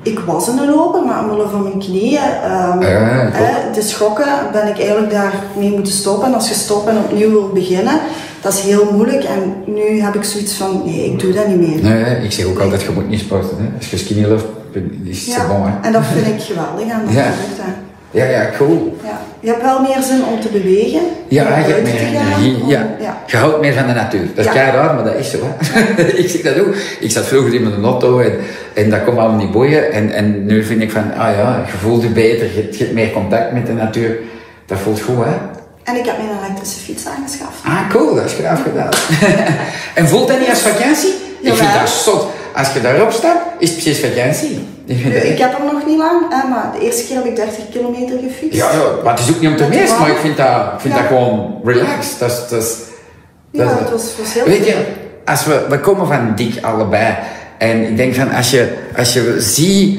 ik 0.02 0.18
was 0.18 0.48
een 0.48 0.70
loper, 0.70 1.04
maar 1.04 1.22
omwille 1.22 1.48
van 1.48 1.62
mijn 1.62 1.78
knieën, 1.78 2.20
um, 2.72 2.82
ja, 2.82 3.30
de 3.74 3.82
schokken, 3.82 4.26
ben 4.52 4.68
ik 4.68 4.78
eigenlijk 4.78 5.10
daarmee 5.10 5.70
moeten 5.70 5.92
stoppen. 5.92 6.28
En 6.28 6.34
als 6.34 6.48
je 6.48 6.54
stopt 6.54 6.88
en 6.88 6.96
opnieuw 6.96 7.30
wil 7.30 7.50
beginnen, 7.54 8.00
dat 8.40 8.52
is 8.52 8.60
heel 8.60 8.88
moeilijk. 8.92 9.24
En 9.24 9.54
nu 9.66 10.00
heb 10.00 10.14
ik 10.14 10.24
zoiets 10.24 10.52
van, 10.54 10.82
nee, 10.84 11.04
ik 11.04 11.20
doe 11.20 11.32
dat 11.32 11.46
niet 11.46 11.68
meer. 11.68 11.82
Nee, 11.82 12.24
ik 12.24 12.32
zeg 12.32 12.46
ook 12.46 12.58
altijd, 12.58 12.82
je 12.82 12.90
moet 12.90 13.08
niet 13.08 13.20
sporten. 13.20 13.56
Hè. 13.58 13.76
Als 13.76 13.90
je 13.90 13.96
skinny 13.96 14.26
loopt, 14.26 14.44
is 15.04 15.26
het 15.26 15.34
ja, 15.34 15.46
bon. 15.46 15.62
Hè. 15.62 15.72
En 15.82 15.92
dat 15.92 16.02
vind 16.04 16.26
ik 16.26 16.40
geweldig 16.40 16.92
aan 16.92 17.02
dat 17.04 17.14
ja. 17.14 17.30
Ja, 18.10 18.24
ja, 18.24 18.50
cool. 18.56 18.96
Ja. 19.04 19.20
Je 19.40 19.48
hebt 19.48 19.62
wel 19.62 19.80
meer 19.80 20.02
zin 20.02 20.24
om 20.24 20.40
te 20.40 20.48
bewegen. 20.48 21.00
Ja, 21.28 21.56
meer 21.66 21.76
energie. 21.76 22.66
Ja. 22.66 22.86
ja. 23.00 23.22
Je 23.26 23.36
houdt 23.36 23.60
meer 23.60 23.74
van 23.74 23.86
de 23.86 23.92
natuur. 23.92 24.26
Dat 24.34 24.46
is 24.46 24.52
ja. 24.52 24.70
raar, 24.70 24.94
maar 24.94 25.04
dat 25.04 25.14
is 25.14 25.30
zo. 25.30 25.38
Hè. 25.42 26.02
ik 26.22 26.28
zeg 26.28 26.40
dat 26.40 26.58
ook. 26.58 26.74
Ik 27.00 27.10
zat 27.10 27.26
vroeger 27.26 27.54
in 27.54 27.62
mijn 27.62 27.84
auto 27.84 28.20
en, 28.20 28.38
en 28.74 28.90
dat 28.90 29.04
komt 29.04 29.18
allemaal 29.18 29.38
niet 29.38 29.50
boeien. 29.50 29.92
En, 29.92 30.12
en 30.12 30.46
nu 30.46 30.64
vind 30.64 30.82
ik 30.82 30.90
van, 30.90 31.14
ah 31.14 31.36
ja, 31.36 31.64
je 31.66 31.78
voelt 31.78 32.02
je 32.02 32.08
beter, 32.08 32.46
je, 32.46 32.68
je 32.70 32.78
hebt 32.78 32.92
meer 32.92 33.10
contact 33.10 33.52
met 33.52 33.66
de 33.66 33.72
natuur. 33.72 34.18
Dat 34.66 34.78
voelt 34.78 35.00
goed, 35.00 35.24
hè? 35.24 35.36
En 35.84 35.96
ik 35.96 36.04
heb 36.04 36.16
mijn 36.16 36.38
elektrische 36.44 36.80
fiets 36.80 37.06
aangeschaft. 37.06 37.64
Ah, 37.64 37.90
cool, 37.90 38.14
dat 38.14 38.24
is 38.24 38.32
graag 38.32 38.62
gedaan. 38.62 38.90
en 39.94 40.08
voelt 40.08 40.28
dat 40.28 40.38
niet 40.38 40.48
als 40.48 40.60
vakantie? 40.60 41.14
Ik 41.40 41.54
vind 41.54 41.72
dat 41.72 41.88
zot. 41.88 42.26
Als 42.54 42.72
je 42.72 42.80
daarop 42.80 43.10
staat, 43.10 43.38
is 43.58 43.70
het 43.70 43.82
precies 43.82 44.04
vakantie. 44.04 44.66
Ik, 44.84 45.04
ik 45.22 45.38
heb 45.38 45.56
hem 45.56 45.66
nog 45.72 45.86
niet 45.86 45.98
lang, 45.98 46.20
hè, 46.28 46.48
maar 46.48 46.72
de 46.72 46.84
eerste 46.84 47.06
keer 47.06 47.16
heb 47.16 47.24
ik 47.24 47.36
30 47.36 47.58
kilometer 47.70 48.18
gefietst. 48.18 48.58
Ja, 48.58 48.70
ja 48.72 49.02
maar 49.04 49.12
het 49.16 49.28
is 49.28 49.34
ook 49.34 49.40
niet 49.40 49.50
om 49.50 49.56
te 49.56 49.66
meest, 49.68 49.98
maar 49.98 50.10
ik 50.10 50.16
vind 50.16 50.36
dat, 50.36 50.72
ik 50.74 50.80
vind 50.80 50.94
dat 50.94 51.06
gewoon 51.06 51.60
relaxed. 51.64 52.18
Dat 52.18 52.30
is, 52.30 52.48
dat 52.48 52.62
is, 52.62 52.76
ja, 53.50 53.64
dat 53.64 53.78
het 53.78 53.90
was, 53.90 54.14
was 54.18 54.34
heel 54.34 54.44
Weet 54.44 54.66
je, 54.66 54.84
als 55.24 55.44
we, 55.44 55.66
we 55.68 55.80
komen 55.80 56.06
van 56.06 56.32
dik 56.34 56.64
allebei. 56.64 57.16
En 57.58 57.82
ik 57.82 57.96
denk 57.96 58.14
van, 58.14 58.30
als 58.30 58.50
je, 58.50 58.76
als 58.96 59.12
je 59.12 59.34
ziet... 59.38 59.98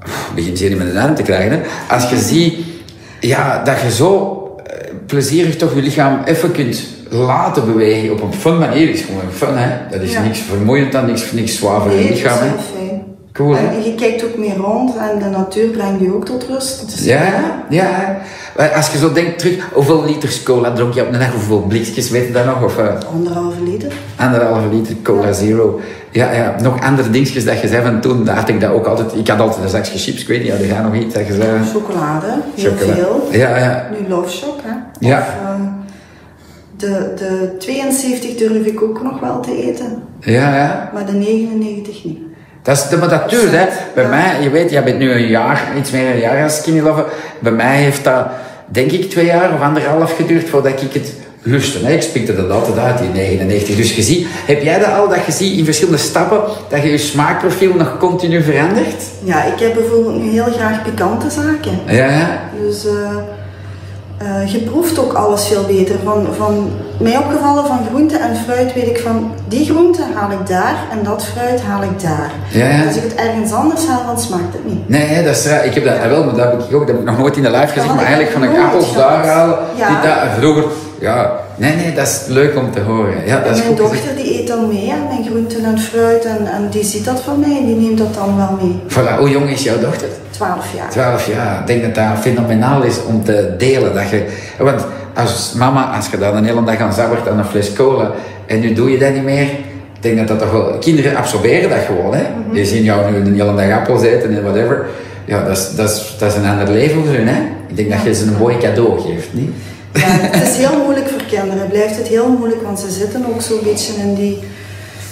Ik 0.00 0.34
begin 0.34 0.68
niet 0.68 0.78
met 0.78 0.86
de 0.86 0.92
naam 0.92 1.14
te 1.14 1.22
krijgen, 1.22 1.50
hè. 1.50 1.60
Als 1.94 2.10
je 2.10 2.16
ziet 2.16 2.54
ja, 3.20 3.62
dat 3.64 3.80
je 3.80 3.90
zo 3.90 4.39
plezierig 5.10 5.56
toch 5.56 5.74
je 5.74 5.82
lichaam 5.82 6.22
even 6.24 6.52
kunt 6.52 6.82
laten 7.08 7.66
bewegen 7.66 8.12
op 8.12 8.22
een 8.22 8.34
fun 8.34 8.58
manier. 8.58 8.88
is 8.90 9.02
gewoon 9.02 9.32
fun, 9.32 9.56
hè. 9.56 9.70
Dat 9.90 10.00
is 10.00 10.18
niks 10.18 10.38
vermoeiend 10.38 10.92
dan, 10.92 11.06
niks, 11.06 11.32
niks 11.32 11.56
zwaar 11.56 11.80
voor 11.80 11.92
je 11.92 12.08
lichaam, 12.08 12.38
hè. 12.38 12.89
Cool, 13.32 13.56
en 13.56 13.82
je 13.82 13.94
kijkt 13.94 14.24
ook 14.24 14.36
meer 14.36 14.56
rond 14.56 14.96
en 14.96 15.18
de 15.18 15.28
natuur 15.28 15.68
brengt 15.68 16.00
je 16.00 16.14
ook 16.14 16.24
tot 16.24 16.46
rust. 16.50 16.90
Dus 16.90 17.04
ja, 17.04 17.64
ja. 17.68 18.20
Als 18.74 18.92
je 18.92 18.98
zo 18.98 19.12
denkt 19.12 19.38
terug, 19.38 19.68
hoeveel 19.72 20.04
liters 20.04 20.42
cola 20.42 20.72
dronk 20.72 20.94
je 20.94 21.02
op 21.02 21.12
een 21.12 21.18
dag? 21.18 21.32
Hoeveel 21.32 21.60
blikjes, 21.60 22.10
weet 22.10 22.26
je 22.26 22.32
dat 22.32 22.44
nog? 22.44 22.64
Of, 22.64 22.78
uh, 22.78 22.86
anderhalve 23.14 23.62
liter. 23.62 23.92
Anderhalve 24.16 24.68
liter 24.68 24.96
cola 25.02 25.32
zero. 25.32 25.80
Ja, 26.10 26.32
ja, 26.32 26.56
nog 26.62 26.82
andere 26.82 27.10
dingetjes 27.10 27.44
dat 27.44 27.60
je 27.60 27.68
zei 27.68 27.82
van 27.82 28.00
toen, 28.00 28.28
had 28.28 28.48
ik 28.48 28.60
dat 28.60 28.70
ook 28.70 28.86
altijd. 28.86 29.16
Ik 29.16 29.28
had 29.28 29.40
altijd 29.40 29.62
een 29.64 29.70
zakje 29.70 29.98
chips, 29.98 30.20
ik 30.20 30.28
weet 30.28 30.42
niet, 30.42 30.50
had 30.50 30.60
jij 30.60 30.80
nog 30.80 30.94
iets 30.94 31.14
dat 31.14 31.26
je 31.26 31.34
zei? 31.34 31.64
Chocolade, 31.72 32.26
heel 32.54 32.72
veel. 32.76 33.28
Ja, 33.30 33.58
ja. 33.58 33.88
Nu 33.90 34.08
Love 34.08 34.30
Shop, 34.30 34.60
hè. 34.62 35.06
Ja. 35.08 35.18
Of, 35.18 35.26
uh, 35.42 35.66
de, 36.76 37.12
de 37.16 37.54
72 37.58 38.34
durf 38.36 38.66
ik 38.66 38.82
ook 38.82 39.02
nog 39.02 39.20
wel 39.20 39.40
te 39.40 39.62
eten. 39.62 40.02
Ja, 40.20 40.56
ja. 40.56 40.90
Maar 40.94 41.06
de 41.06 41.12
99 41.12 42.04
niet. 42.04 42.18
Dat 42.62 42.76
is, 42.76 42.98
maar 42.98 43.08
dat 43.08 43.30
duurt, 43.30 43.52
hè. 43.52 43.66
Bij 43.94 44.08
mij, 44.08 44.42
je 44.42 44.50
weet, 44.50 44.70
jij 44.70 44.84
bent 44.84 44.98
nu 44.98 45.12
een 45.12 45.26
jaar, 45.26 45.62
iets 45.78 45.90
meer 45.90 46.10
een 46.10 46.20
jaar 46.20 46.42
als 46.42 46.56
skinny 46.56 46.80
lover. 46.80 47.04
Bij 47.38 47.52
mij 47.52 47.76
heeft 47.76 48.04
dat, 48.04 48.26
denk 48.66 48.90
ik, 48.90 49.10
twee 49.10 49.24
jaar 49.24 49.54
of 49.54 49.60
anderhalf 49.60 50.16
geduurd 50.16 50.48
voordat 50.48 50.82
ik 50.82 50.92
het 50.92 51.12
lustte. 51.42 51.86
Hè. 51.86 51.92
Ik 51.92 52.02
spikte 52.02 52.36
dat 52.36 52.50
altijd 52.50 52.78
uit, 52.78 52.98
die 52.98 53.08
99. 53.08 53.76
Dus 53.76 53.96
je 53.96 54.02
ziet, 54.02 54.26
heb 54.30 54.62
jij 54.62 54.78
dat 54.78 54.92
al, 54.92 55.08
dat 55.08 55.26
je 55.26 55.32
ziet 55.32 55.58
in 55.58 55.64
verschillende 55.64 55.98
stappen, 55.98 56.40
dat 56.68 56.82
je 56.82 56.90
je 56.90 56.98
smaakprofiel 56.98 57.74
nog 57.74 57.98
continu 57.98 58.42
verandert? 58.42 59.02
Ja, 59.24 59.44
ik 59.44 59.60
heb 59.60 59.74
bijvoorbeeld 59.74 60.22
nu 60.22 60.30
heel 60.30 60.52
graag 60.56 60.82
pikante 60.82 61.30
zaken. 61.30 61.78
Ja, 61.86 62.10
ja. 62.10 62.40
Dus... 62.60 62.86
Uh 62.86 62.92
uh, 64.22 64.52
je 64.52 64.58
proeft 64.58 64.98
ook 64.98 65.12
alles 65.12 65.46
veel 65.46 65.64
beter. 65.66 65.94
Van, 66.04 66.26
van 66.36 66.70
mij 66.98 67.16
opgevallen 67.16 67.66
van 67.66 67.78
groente 67.88 68.16
en 68.16 68.36
fruit 68.36 68.74
weet 68.74 68.86
ik 68.86 68.98
van 68.98 69.32
die 69.48 69.64
groente 69.64 70.02
haal 70.14 70.30
ik 70.30 70.46
daar 70.46 70.74
en 70.90 71.02
dat 71.02 71.24
fruit 71.24 71.62
haal 71.62 71.82
ik 71.82 72.00
daar. 72.02 72.30
Ja, 72.48 72.68
ja. 72.68 72.86
Als 72.86 72.96
ik 72.96 73.02
het 73.02 73.14
ergens 73.14 73.52
anders 73.52 73.86
haal, 73.86 74.06
dan 74.06 74.20
smaakt 74.20 74.52
het 74.52 74.66
niet. 74.66 74.88
Nee, 74.88 75.24
dat 75.24 75.36
is 75.36 75.46
raar. 75.46 75.64
Ik 75.64 75.74
heb 75.74 75.84
dat 75.84 76.08
wel, 76.08 76.24
maar 76.24 76.34
dat 76.34 76.50
heb 76.50 76.60
ik 76.60 76.74
ook 76.74 76.86
dat 76.86 76.88
heb 76.88 76.98
ik 76.98 77.04
nog 77.04 77.18
nooit 77.18 77.36
in 77.36 77.42
de 77.42 77.50
live 77.50 77.66
gezien. 77.66 77.94
Maar 77.94 78.04
eigenlijk 78.04 78.32
van 78.32 78.44
ik 78.44 78.58
appels 78.58 78.94
daar 78.94 79.26
halen. 79.26 79.58
Ja. 79.76 79.88
Die 79.88 80.10
dat, 80.10 80.16
vroeger, 80.38 80.64
ja, 81.00 81.32
nee, 81.60 81.76
nee, 81.76 81.92
dat 81.92 82.06
is 82.06 82.24
leuk 82.28 82.56
om 82.56 82.70
te 82.70 82.80
horen. 82.80 83.26
Ja, 83.26 83.40
dat 83.40 83.56
is 83.56 83.62
mijn 83.62 83.74
dochter 83.74 84.16
die 84.16 84.40
eet 84.40 84.46
dan 84.46 84.68
mee, 84.68 84.92
mijn 85.08 85.24
groenten 85.24 85.64
en 85.64 85.78
fruit. 85.78 86.24
En, 86.24 86.46
en 86.46 86.68
die 86.70 86.84
ziet 86.84 87.04
dat 87.04 87.20
van 87.20 87.40
mij 87.40 87.56
en 87.58 87.66
die 87.66 87.76
neemt 87.76 87.98
dat 87.98 88.14
dan 88.14 88.36
wel 88.36 88.58
mee. 88.60 88.80
Voilà. 88.88 89.18
Hoe 89.18 89.30
jong 89.30 89.50
is 89.50 89.62
jouw 89.62 89.78
dochter? 89.78 90.08
12 90.30 90.74
jaar. 90.76 90.90
12 90.90 91.26
jaar. 91.26 91.60
Ik 91.60 91.66
denk 91.66 91.82
dat 91.82 91.94
dat 91.94 92.18
fenomenaal 92.20 92.82
is 92.82 93.04
om 93.04 93.24
te 93.24 93.54
delen. 93.58 93.94
Dat 93.94 94.08
je, 94.08 94.26
want 94.58 94.84
als 95.14 95.52
mama, 95.52 95.96
als 95.96 96.08
je 96.10 96.18
dan 96.18 96.36
een 96.36 96.44
hele 96.44 96.64
dag 96.64 96.78
aan 96.78 96.92
zabbert 96.92 97.28
aan 97.28 97.38
een 97.38 97.44
fles 97.44 97.72
cola 97.72 98.10
en 98.46 98.60
nu 98.60 98.72
doe 98.72 98.90
je 98.90 98.98
dat 98.98 99.12
niet 99.12 99.24
meer, 99.24 99.42
ik 99.94 100.00
denk 100.00 100.16
dat 100.16 100.28
dat 100.28 100.38
toch 100.38 100.52
wel... 100.52 100.78
Kinderen 100.78 101.16
absorberen 101.16 101.70
dat 101.70 101.78
gewoon, 101.78 102.14
hè. 102.14 102.22
Mm 102.22 102.52
Die 102.52 102.64
zien 102.64 102.82
jou 102.82 103.10
nu 103.10 103.16
een 103.16 103.34
hele 103.34 103.54
dag 103.54 103.78
appels 103.78 104.02
eten 104.02 104.36
en 104.36 104.42
whatever. 104.42 104.86
Ja, 105.24 105.44
dat 105.44 105.56
is, 105.56 105.74
dat 105.76 105.90
is, 105.90 106.16
dat 106.18 106.30
is 106.30 106.36
een 106.36 106.46
ander 106.46 106.70
leven 106.70 107.04
voor 107.04 107.14
hun, 107.14 107.28
hè. 107.28 107.40
Ik 107.68 107.76
denk 107.76 107.90
dat 107.90 108.02
je 108.04 108.14
ze 108.14 108.24
een 108.24 108.36
mooi 108.38 108.56
cadeau 108.58 109.00
geeft, 109.00 109.28
niet? 109.30 109.50
Ja, 109.92 110.00
het 110.06 110.48
is 110.48 110.56
heel 110.56 110.78
moeilijk 110.84 111.08
voor 111.08 111.22
kinderen. 111.28 111.68
Blijft 111.68 111.96
het 111.96 112.06
heel 112.06 112.28
moeilijk, 112.28 112.62
want 112.62 112.78
ze 112.80 112.90
zitten 112.90 113.24
ook 113.34 113.42
zo'n 113.42 113.60
beetje 113.62 113.92
in 113.92 114.14
die 114.14 114.38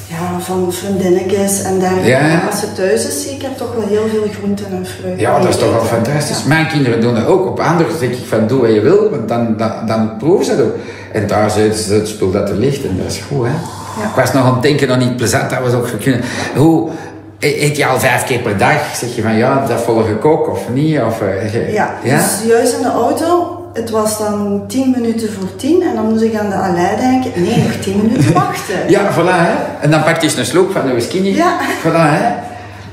ja, 0.08 0.40
van 0.40 0.72
vriendinnetjes 0.72 1.62
en 1.62 1.78
daar 1.78 2.06
ja. 2.06 2.46
als 2.50 2.60
ze 2.60 2.72
thuis 2.72 3.06
is, 3.06 3.22
zie 3.22 3.30
ik 3.30 3.42
er 3.42 3.54
toch 3.56 3.74
wel 3.74 3.88
heel 3.88 4.08
veel 4.08 4.30
groenten 4.38 4.66
en 4.70 4.86
fruit. 4.86 5.20
Ja, 5.20 5.38
dat 5.38 5.48
is 5.48 5.56
toch 5.56 5.72
wel 5.72 5.84
fantastisch. 5.84 6.44
Mijn 6.44 6.68
kinderen 6.68 7.00
doen 7.00 7.14
dat 7.14 7.26
ook. 7.26 7.46
Op 7.46 7.60
anderen 7.60 7.98
zeg 7.98 8.10
ik 8.10 8.26
van 8.28 8.46
doe 8.46 8.60
wat 8.60 8.74
je 8.74 8.80
wil, 8.80 9.10
want 9.10 9.28
dan, 9.28 9.56
dan, 9.56 9.72
dan 9.86 10.16
proeven 10.18 10.44
ze 10.44 10.50
het 10.50 10.60
ook. 10.60 10.74
En 11.12 11.26
daar 11.26 11.50
zit 11.50 11.86
het 11.88 12.08
spul 12.08 12.30
dat 12.30 12.48
er 12.48 12.56
ligt 12.56 12.84
en 12.84 12.96
dat 12.96 13.12
is 13.12 13.20
goed 13.28 13.46
hè. 13.46 13.52
Ja. 14.00 14.08
Ik 14.08 14.14
was 14.14 14.32
nog 14.32 14.44
aan 14.44 14.52
het 14.52 14.62
denken, 14.62 14.88
nog 14.88 14.98
niet 14.98 15.16
plezant, 15.16 15.50
dat 15.50 15.58
was 15.58 15.72
ook 15.72 15.88
kunnen. 16.00 16.20
Hoe, 16.56 16.90
e-, 17.38 17.64
Eet 17.64 17.76
je 17.76 17.86
al 17.86 18.00
vijf 18.00 18.24
keer 18.24 18.38
per 18.38 18.58
dag? 18.58 18.96
Zeg 18.96 19.14
je 19.14 19.22
van 19.22 19.36
ja, 19.36 19.66
dat 19.66 19.80
volg 19.80 20.08
ik 20.08 20.24
ook 20.24 20.50
of 20.50 20.68
niet? 20.72 21.00
Of, 21.00 21.22
uh, 21.22 21.72
ja, 21.72 21.98
ja, 22.02 22.16
dus 22.16 22.48
juist 22.48 22.76
in 22.76 22.82
de 22.82 22.90
auto 22.90 23.57
het 23.72 23.90
was 23.90 24.18
dan 24.18 24.64
10 24.66 24.90
minuten 24.90 25.32
voor 25.32 25.56
10 25.56 25.82
en 25.82 25.94
dan 25.94 26.08
moest 26.08 26.22
ik 26.22 26.34
aan 26.34 26.50
de 26.50 26.56
allei 26.56 26.96
denken, 26.96 27.42
nee, 27.42 27.62
nog 27.62 27.72
10 27.80 27.96
minuten 28.02 28.32
wachten. 28.32 28.74
ja, 28.88 29.12
voilà, 29.12 29.36
hè. 29.46 29.54
En 29.80 29.90
dan 29.90 30.02
pak 30.02 30.16
je 30.16 30.22
eens 30.22 30.36
een 30.36 30.46
sloop 30.46 30.72
van 30.72 30.86
de 30.86 30.92
whisky. 30.92 31.18
Ja. 31.18 31.56
Voilà, 31.82 32.10
hè. 32.10 32.32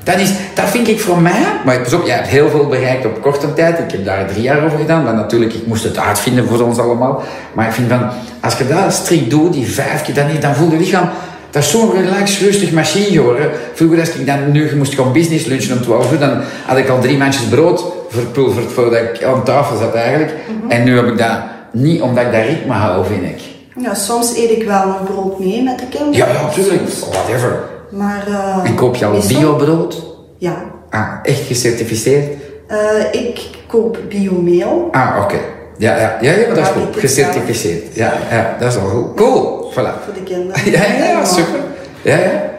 Dat, 0.03 0.19
is, 0.19 0.31
dat 0.53 0.69
vind 0.69 0.87
ik 0.87 0.99
voor 0.99 1.21
mij, 1.21 1.43
maar 1.65 1.79
pas 1.79 1.93
op, 1.93 2.05
je 2.05 2.11
hebt 2.11 2.27
heel 2.27 2.49
veel 2.49 2.67
bereikt 2.67 3.05
op 3.05 3.21
korte 3.21 3.53
tijd. 3.53 3.79
Ik 3.79 3.91
heb 3.91 4.05
daar 4.05 4.27
drie 4.27 4.41
jaar 4.41 4.65
over 4.65 4.77
gedaan, 4.77 5.03
maar 5.03 5.13
natuurlijk, 5.13 5.53
ik 5.53 5.67
moest 5.67 5.83
het 5.83 5.97
uitvinden 5.97 6.47
voor 6.47 6.61
ons 6.61 6.77
allemaal. 6.77 7.23
Maar 7.53 7.67
ik 7.67 7.73
vind 7.73 7.89
van, 7.89 8.09
als 8.41 8.57
je 8.57 8.67
dat 8.67 8.93
strikt 8.93 9.29
doet, 9.29 9.53
die 9.53 9.71
vijf 9.71 10.01
keer, 10.01 10.13
dan, 10.13 10.27
dan 10.39 10.55
voel 10.55 10.71
je 10.71 10.77
lichaam 10.77 11.09
dat 11.55 11.63
is 11.63 11.69
zo'n 11.69 11.91
relax, 11.91 12.39
rustig 12.39 12.71
machine 12.71 13.05
geworden. 13.05 13.51
Vroeger 13.73 13.99
als 13.99 14.09
ik 14.09 14.25
dan 14.25 14.51
nu 14.51 14.75
moest 14.75 14.93
gaan 14.93 15.11
business 15.11 15.45
lunchen 15.45 15.77
om 15.77 15.83
12 15.83 16.11
uur, 16.11 16.19
dan 16.19 16.41
had 16.65 16.77
ik 16.77 16.89
al 16.89 16.99
drie 16.99 17.17
mandjes 17.17 17.43
brood 17.43 17.83
verpulverd 18.09 18.71
voordat 18.71 18.99
ik 18.99 19.23
aan 19.23 19.43
tafel 19.43 19.77
zat 19.77 19.93
eigenlijk. 19.93 20.33
Mhm. 20.33 20.71
En 20.71 20.83
nu 20.83 20.95
heb 20.95 21.07
ik 21.07 21.17
dat 21.17 21.37
niet 21.71 22.01
omdat 22.01 22.25
ik 22.25 22.31
dat 22.31 22.41
ritme 22.41 22.73
hou, 22.73 23.05
vind 23.05 23.23
ik. 23.23 23.41
Ja, 23.77 23.93
soms 23.93 24.37
eet 24.37 24.49
ik 24.49 24.63
wel 24.63 24.81
een 24.83 25.05
brood 25.05 25.39
mee 25.39 25.63
met 25.63 25.79
de 25.79 25.85
kinderen. 25.85 26.13
Ja, 26.13 26.27
ja, 26.27 26.41
natuurlijk. 26.41 26.89
Whatever. 26.89 27.63
Maar... 27.89 28.23
Uh, 28.27 28.69
en 28.69 28.75
koop 28.75 28.95
je 28.95 29.05
al 29.05 29.19
biobrood? 29.27 30.03
Ja. 30.37 30.63
Ah, 30.89 31.11
echt 31.23 31.41
gecertificeerd? 31.47 32.33
Uh, 32.71 33.21
ik 33.21 33.41
koop 33.67 33.97
biomeel. 34.09 34.87
Ah, 34.91 35.21
oké. 35.23 35.39
Ja, 35.77 35.97
ja, 35.97 36.17
ja, 36.21 36.31
ja, 36.31 36.47
dat 36.47 36.57
is 36.57 36.67
goed. 36.67 36.99
Gecertificeerd. 36.99 37.95
Ja, 37.95 38.13
ja, 38.29 38.55
dat 38.59 38.69
is 38.69 38.75
wel 38.75 38.89
goed. 38.89 39.15
Cool. 39.15 39.71
Voilà. 39.71 40.03
Voor 40.03 40.13
de 40.13 40.23
kinderen. 40.23 40.71
Ja, 40.71 40.83
ja, 40.97 41.05
ja 41.05 41.25
super. 41.25 41.59
Ja, 42.01 42.17
ja. 42.17 42.53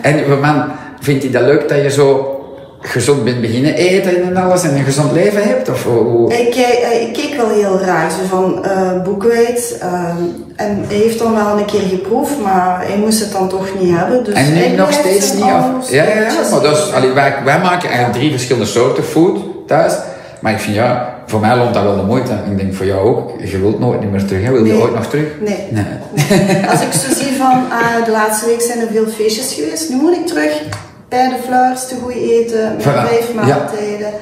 En 0.00 0.40
man, 0.40 0.64
vindt 1.00 1.22
hij 1.22 1.32
dat 1.32 1.42
leuk 1.42 1.68
dat 1.68 1.82
je 1.82 1.90
zo 1.90 2.39
gezond 2.80 3.24
bent 3.24 3.40
beginnen 3.40 3.74
eten 3.74 4.22
en 4.22 4.36
alles 4.36 4.62
en 4.62 4.76
een 4.76 4.84
gezond 4.84 5.12
leven 5.12 5.42
hebt? 5.42 5.68
Of 5.68 5.84
hoe? 5.84 6.32
Ik, 6.32 6.54
eh, 6.54 7.02
ik 7.02 7.12
keek 7.12 7.34
wel 7.36 7.48
heel 7.48 7.78
raar, 7.80 8.10
zo 8.10 8.16
van 8.28 8.64
uh, 8.64 9.02
boekwijd. 9.02 9.78
Uh, 9.82 10.08
en 10.56 10.84
hij 10.88 10.96
heeft 10.96 11.18
dan 11.18 11.34
wel 11.34 11.58
een 11.58 11.64
keer 11.64 11.80
geproefd, 11.80 12.40
maar 12.42 12.86
hij 12.86 12.96
moest 12.96 13.20
het 13.20 13.32
dan 13.32 13.48
toch 13.48 13.66
niet 13.80 13.96
hebben. 13.96 14.24
Dus 14.24 14.34
en 14.34 14.54
nu 14.54 14.76
nog 14.76 14.92
steeds 14.92 15.32
niet? 15.32 15.42
Of? 15.42 15.90
Ja, 15.90 16.04
ja, 16.04 16.20
ja. 16.20 16.50
Maar 16.50 16.60
dat 16.60 16.76
is, 16.76 16.92
allee, 16.92 17.10
wij, 17.10 17.34
wij 17.44 17.60
maken 17.60 17.88
eigenlijk 17.88 18.18
drie 18.18 18.30
verschillende 18.30 18.68
soorten 18.68 19.04
food 19.04 19.38
thuis. 19.66 19.94
Maar 20.40 20.52
ik 20.52 20.58
vind 20.58 20.74
ja, 20.74 21.14
voor 21.26 21.40
mij 21.40 21.56
loont 21.56 21.74
dat 21.74 21.82
wel 21.82 21.96
de 21.96 22.02
moeite. 22.02 22.32
Ik 22.50 22.58
denk 22.58 22.74
voor 22.74 22.86
jou 22.86 23.08
ook. 23.08 23.40
Je 23.44 23.58
wilt 23.58 23.80
nooit 23.80 24.10
meer 24.10 24.24
terug. 24.24 24.44
Hè? 24.44 24.52
Wil 24.52 24.64
je 24.64 24.80
ooit 24.80 24.94
nog 24.94 25.06
terug? 25.06 25.26
Nee. 25.40 25.66
nee. 25.70 25.84
Als 26.70 26.80
ik 26.80 26.92
zo 26.92 27.22
zie 27.22 27.36
van 27.36 27.64
uh, 27.70 28.04
de 28.04 28.10
laatste 28.10 28.46
week 28.46 28.60
zijn 28.60 28.80
er 28.80 28.86
veel 28.92 29.06
feestjes 29.06 29.54
geweest. 29.54 29.90
Nu 29.90 29.96
moet 29.96 30.16
ik 30.16 30.26
terug 30.26 30.52
bij 31.10 31.28
de 31.28 31.36
flowers 31.46 31.86
te 31.88 31.94
goed 32.02 32.12
eten. 32.12 32.72
Met 32.76 32.82
vijf 32.82 33.34
maaltijden. 33.34 34.12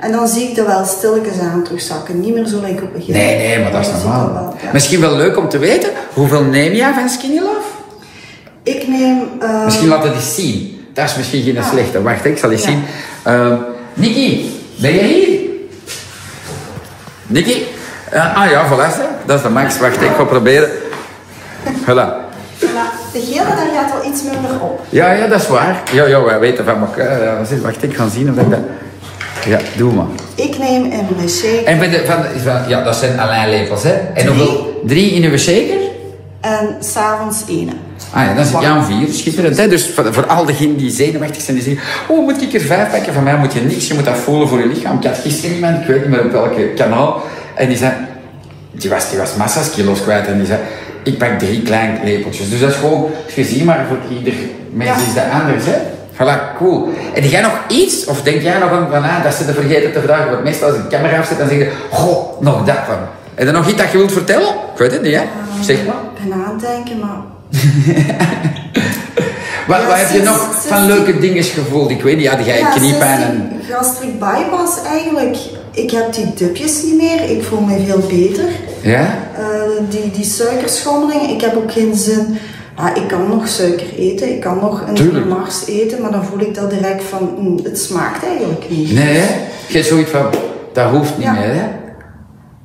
En 0.00 0.12
dan 0.12 0.28
zie 0.28 0.48
ik 0.48 0.56
dat 0.56 0.66
wel 0.66 0.84
stilletjes 0.84 1.38
aan 1.38 1.62
terugzakken. 1.64 2.20
Niet 2.20 2.34
meer 2.34 2.46
zo 2.46 2.60
lekker 2.60 2.82
op 2.84 2.92
het 2.92 2.92
begin. 2.92 3.14
Nee, 3.14 3.36
nee, 3.36 3.58
maar 3.62 3.72
dat 3.72 3.80
is 3.80 3.86
normaal. 4.02 4.32
wel, 4.32 4.54
ja. 4.62 4.70
Misschien 4.72 5.00
wel 5.00 5.16
leuk 5.16 5.36
om 5.36 5.48
te 5.48 5.58
weten, 5.58 5.90
hoeveel 6.12 6.42
neem 6.44 6.72
jij 6.72 6.92
van 6.94 7.08
Skinny 7.08 7.38
Love? 7.38 7.66
Ik 8.62 8.88
neem... 8.88 9.22
eh, 9.40 9.64
Misschien 9.64 9.88
laten 9.88 10.08
we 10.10 10.14
eens 10.16 10.34
zien. 10.34 10.86
Dat 10.94 11.04
is 11.08 11.16
misschien 11.16 11.42
geen 11.42 11.58
Ah. 11.58 11.70
slechte. 11.70 12.02
Wacht, 12.02 12.24
ik 12.24 12.38
zal 12.38 12.50
eens 12.50 12.62
Ja. 12.62 12.68
zien. 12.68 12.82
Ehm 13.22 13.54
Nicky, 13.94 14.44
ben 14.80 14.92
je 14.94 15.00
hier? 15.02 15.38
Nicky? 17.26 17.62
Eh, 18.10 18.36
ah 18.36 18.50
ja, 18.50 18.66
voilà. 18.68 19.00
Dat 19.26 19.36
is 19.36 19.42
de 19.42 19.48
max. 19.48 19.78
Wacht, 19.78 20.02
ik 20.02 20.10
ga 20.16 20.24
proberen. 20.24 20.70
Voilà. 21.84 22.31
De 23.12 23.20
gele, 23.20 23.44
daar 23.44 23.68
gaat 23.74 23.92
wel 23.92 24.12
iets 24.12 24.22
minder 24.22 24.60
op. 24.60 24.80
Ja, 24.88 25.12
ja, 25.12 25.26
dat 25.26 25.40
is 25.40 25.48
waar. 25.48 25.82
Ja, 25.92 26.06
ja, 26.06 26.24
wij 26.24 26.38
weten 26.38 26.64
van 26.64 26.80
elkaar. 26.80 27.46
Wacht, 27.62 27.82
ik 27.82 27.96
ga 27.96 28.08
zien 28.08 28.30
of 28.30 28.36
ik 28.36 28.50
dat... 28.50 28.58
Ja, 29.44 29.58
doe 29.76 29.92
maar. 29.92 30.06
Ik 30.34 30.58
neem 30.58 30.88
mijn 31.16 31.28
shaker 31.28 31.64
En 31.64 31.78
bij 31.78 31.90
de, 31.90 32.02
van, 32.06 32.24
van, 32.42 32.68
ja, 32.68 32.82
dat 32.82 32.96
zijn 32.96 33.20
alleen 33.20 33.48
lepels, 33.48 33.82
hè? 33.82 33.92
En 33.92 34.26
hoeveel? 34.26 34.80
Drie 34.84 35.10
in 35.10 35.30
uw 35.30 35.38
shaker? 35.38 35.90
en 36.42 36.76
s'avonds 36.80 37.44
ene. 37.48 37.72
Ah 38.10 38.24
ja, 38.24 38.34
dan 38.34 38.44
zit 38.44 38.60
je 38.60 38.66
aan 38.66 38.84
vier. 38.84 39.12
Schitterend, 39.12 39.56
hè? 39.56 39.68
Dus 39.68 39.90
voor, 39.90 40.14
voor 40.14 40.26
al 40.26 40.44
diegenen 40.44 40.76
die 40.76 40.90
zenuwachtig 40.90 41.42
zijn, 41.42 41.56
die 41.56 41.64
zeggen... 41.64 41.82
Oh, 42.08 42.24
moet 42.24 42.42
ik 42.42 42.54
er 42.54 42.60
vijf 42.60 42.90
pakken? 42.90 43.12
Van 43.12 43.22
mij 43.22 43.36
moet 43.36 43.52
je 43.52 43.60
niks. 43.60 43.88
Je 43.88 43.94
moet 43.94 44.04
dat 44.04 44.16
voelen 44.16 44.48
voor 44.48 44.58
je 44.58 44.66
lichaam. 44.66 44.96
Ik 44.96 45.04
had 45.04 45.18
gisteren 45.18 45.54
iemand, 45.54 45.80
ik 45.80 45.86
weet 45.86 46.00
niet 46.00 46.08
meer 46.08 46.24
op 46.24 46.32
welke 46.32 46.72
kanaal. 46.76 47.22
En 47.54 47.68
die 47.68 47.76
zei... 47.76 47.92
Die 48.70 48.90
was, 48.90 49.10
die 49.10 49.18
was 49.18 49.34
massa's 49.34 49.70
kilo's 49.70 50.02
kwijt. 50.02 50.26
En 50.26 50.38
die 50.38 50.46
zei... 50.46 50.58
Ik 51.02 51.18
pak 51.18 51.38
drie 51.38 51.62
kleine 51.62 51.98
lepeltjes. 52.04 52.50
Dus 52.50 52.60
dat 52.60 52.70
is 52.70 52.76
gewoon... 52.76 53.10
Je 53.34 53.44
ziet 53.44 53.64
maar, 53.64 53.84
voor 53.88 54.16
ieder 54.18 54.34
mens 54.72 54.90
Ja. 54.90 54.96
is 55.06 55.14
dat 55.14 55.24
anders, 55.42 55.64
hè? 55.66 55.76
Voilà, 56.16 56.56
cool. 56.56 56.88
En 57.14 57.28
jij 57.28 57.40
nog 57.40 57.58
iets? 57.68 58.04
Of 58.04 58.22
denk 58.22 58.42
jij 58.42 58.58
nog 58.58 58.70
aan 58.70 58.86
van, 58.90 59.02
ah, 59.02 59.22
dat 59.22 59.34
ze 59.34 59.44
te 59.44 59.52
vergeten 59.52 59.92
te 59.92 60.00
vragen? 60.00 60.30
Want 60.30 60.44
meestal 60.44 60.68
als 60.68 60.76
een 60.76 60.88
camera 60.88 61.18
afzet, 61.18 61.38
dan 61.38 61.48
zeg 61.48 61.58
je... 61.58 61.72
Goh, 61.90 62.40
nog 62.40 62.64
dat 62.64 62.76
van. 62.86 62.96
En 63.34 63.46
er 63.46 63.52
nog 63.52 63.68
iets 63.68 63.76
dat 63.76 63.90
je 63.92 63.98
wilt 63.98 64.12
vertellen? 64.12 64.48
Ik 64.48 64.78
weet 64.78 64.92
het 64.92 65.02
niet, 65.02 65.14
hè? 65.14 65.22
Zeg 65.60 65.76
maar. 65.86 65.94
Ik 66.24 66.28
ben 66.30 66.32
aan 66.44 66.52
het 66.52 66.60
denken, 66.60 66.98
maar... 66.98 67.20
Wat, 69.66 69.80
Ja, 69.80 69.86
wat 69.86 69.96
heb 69.96 70.10
je 70.10 70.22
nog 70.22 70.48
van 70.66 70.86
leuke 70.86 71.18
dingen 71.18 71.42
gevoeld? 71.44 71.90
Ik 71.90 72.02
weet 72.02 72.16
niet, 72.16 72.26
had 72.28 72.44
jij 72.46 72.58
Ja, 72.58 72.70
kniepijn 72.70 73.20
en... 73.22 73.60
gastric 73.70 74.18
bypass 74.18 74.82
eigenlijk. 74.90 75.36
Ik 75.72 75.90
heb 75.90 76.12
die 76.14 76.34
dipjes 76.34 76.82
niet 76.82 76.96
meer. 76.96 77.30
Ik 77.30 77.42
voel 77.42 77.60
me 77.60 77.84
veel 77.86 77.98
beter. 78.08 78.44
Ja? 78.82 79.18
Eh, 79.38 79.44
die, 79.88 80.10
die 80.10 80.24
suikerschommeling, 80.24 81.30
ik 81.30 81.40
heb 81.40 81.56
ook 81.56 81.72
geen 81.72 81.94
zin. 81.94 82.36
Ja, 82.76 82.94
ik 82.94 83.08
kan 83.08 83.28
nog 83.28 83.48
suiker 83.48 83.94
eten, 83.96 84.28
ik 84.34 84.40
kan 84.40 84.58
nog 84.58 84.84
een 84.88 84.94
Tuurlijk. 84.94 85.26
mars 85.26 85.66
eten, 85.66 86.02
maar 86.02 86.10
dan 86.10 86.24
voel 86.24 86.40
ik 86.40 86.54
dat 86.54 86.70
direct 86.70 87.04
van, 87.04 87.34
mm, 87.38 87.58
het 87.62 87.78
smaakt 87.78 88.24
eigenlijk 88.24 88.70
niet. 88.70 88.92
Nee, 88.92 89.16
hè? 89.16 89.34
Je 89.68 89.74
hebt 89.76 89.86
zoiets 89.86 90.10
van, 90.10 90.26
dat 90.72 90.90
hoeft 90.90 91.16
niet 91.16 91.26
Ja. 91.26 91.32
meer, 91.32 91.54
hè? 91.54 91.64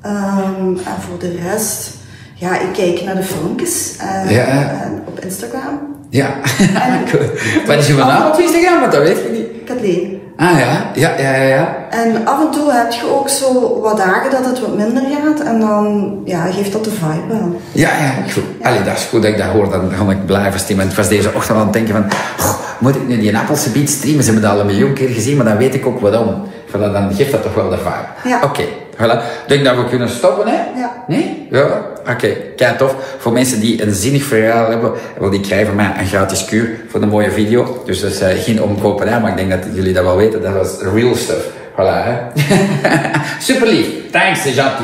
Ehm, 0.02 0.68
en 0.70 1.02
voor 1.10 1.20
de 1.20 1.36
rest, 1.52 1.90
ja, 2.36 2.60
ik 2.60 2.74
kijk 2.74 3.04
naar 3.04 3.16
de 3.16 3.24
filmpjes 3.24 3.96
eh, 4.00 4.32
Ja. 4.32 4.46
en 4.84 5.04
op 5.08 5.20
Instagram. 5.20 5.80
Ja. 6.10 6.34
Cool. 7.12 7.24
Wat 7.66 7.78
is 7.78 7.88
je 7.88 7.94
naam 7.94 8.32
op 8.32 8.40
Instagram? 8.40 8.80
Want 8.80 8.92
dat 8.92 9.02
weet 9.02 9.18
je 9.18 9.30
niet. 9.32 9.64
Kathleen. 9.66 10.17
Ah 10.40 10.60
ja, 10.60 10.92
ja, 10.94 11.12
ja, 11.18 11.36
ja. 11.36 11.44
ja. 11.48 11.76
En 11.90 12.28
af 12.28 12.40
en 12.40 12.52
toe 12.52 12.72
heb 12.72 12.92
je 12.92 13.14
ook 13.20 13.30
zo 13.30 13.80
wat 13.82 13.98
dagen 13.98 14.32
dat 14.32 14.46
het 14.46 14.60
wat 14.60 14.76
minder 14.76 15.04
gaat 15.24 15.40
en 15.40 15.60
dan 15.60 16.18
ja, 16.26 16.46
geeft 16.52 16.72
dat 16.72 16.84
de 16.84 16.92
vibe 16.92 17.28
wel. 17.28 17.62
Ja, 17.72 17.90
ja, 17.90 18.32
goed. 18.34 18.44
Allee, 18.62 18.84
dat 18.84 18.96
is 18.98 19.04
goed 19.06 19.22
dat 19.22 19.32
ik 19.32 19.38
dat 19.38 19.48
hoor. 19.48 19.70
Dan 19.70 19.92
ga 19.92 20.12
ik 20.12 20.26
blijven 20.26 20.60
stemmen. 20.60 20.90
Ik 20.90 20.96
was 20.96 21.08
deze 21.08 21.34
ochtend 21.34 21.58
aan 21.58 21.64
het 21.64 21.74
denken 21.74 21.94
van... 21.94 22.06
"Goh, 22.38 22.56
moet 22.80 22.96
ik 22.96 23.08
nu 23.08 23.20
die 23.20 23.38
Appelse 23.38 23.70
beat 23.70 23.90
streamen? 23.90 24.24
Ze 24.24 24.32
hebben 24.32 24.50
dat 24.50 24.58
al 24.58 24.66
een 24.66 24.66
miljoen 24.76 24.94
keer 24.94 25.10
gezien, 25.10 25.38
maar 25.38 25.46
dan 25.46 25.58
weet 25.58 25.74
ik 25.74 25.86
ook 25.86 26.00
waarom. 26.00 26.44
Voilà, 26.68 26.92
dan 26.94 27.14
geeft 27.14 27.32
dat 27.32 27.42
toch 27.44 27.54
wel 27.54 27.70
de 27.70 27.78
vibe. 27.78 28.30
Ja. 28.30 28.40
Oké, 28.44 28.64
voilà. 28.96 29.22
Ik 29.44 29.48
denk 29.48 29.66
dat 29.66 29.76
we 29.76 29.86
kunnen 29.90 30.10
stoppen, 30.10 30.48
hè? 30.48 30.80
Ja. 30.80 31.04
Nee? 31.08 31.48
Ja? 31.52 31.68
Oké, 32.10 32.28
kijk 32.56 32.78
tof. 32.78 32.96
Voor 33.18 33.32
mensen 33.32 33.60
die 33.60 33.82
een 33.82 33.94
zinnig 33.94 34.24
verhaal 34.24 34.70
hebben, 34.70 34.92
wel, 35.20 35.30
die 35.30 35.40
krijgen 35.40 35.68
van 35.68 35.76
mij 35.76 35.92
een 35.98 36.08
gratis 36.08 36.46
kuur 36.46 36.70
voor 36.88 37.02
een 37.02 37.10
mooie 37.10 37.32
video. 37.32 37.82
Dus 37.86 38.02
dat 38.02 38.12
is 38.12 38.20
eh, 38.20 38.44
geen 38.44 38.62
omkoperij, 38.62 39.20
maar 39.20 39.32
ik 39.32 39.38
denk 39.38 39.50
dat 39.50 39.76
jullie 39.76 39.94
dat 39.94 40.04
wel 40.04 40.18
weten. 40.18 40.42
Dat 40.42 40.54
was 40.54 40.94
real 40.94 41.16
stuff. 41.16 41.46
Voilà, 41.72 42.04
hè? 42.04 42.42
Super 43.40 43.68
lief. 43.68 43.88
Thanks, 44.12 44.44
Janti. 44.44 44.84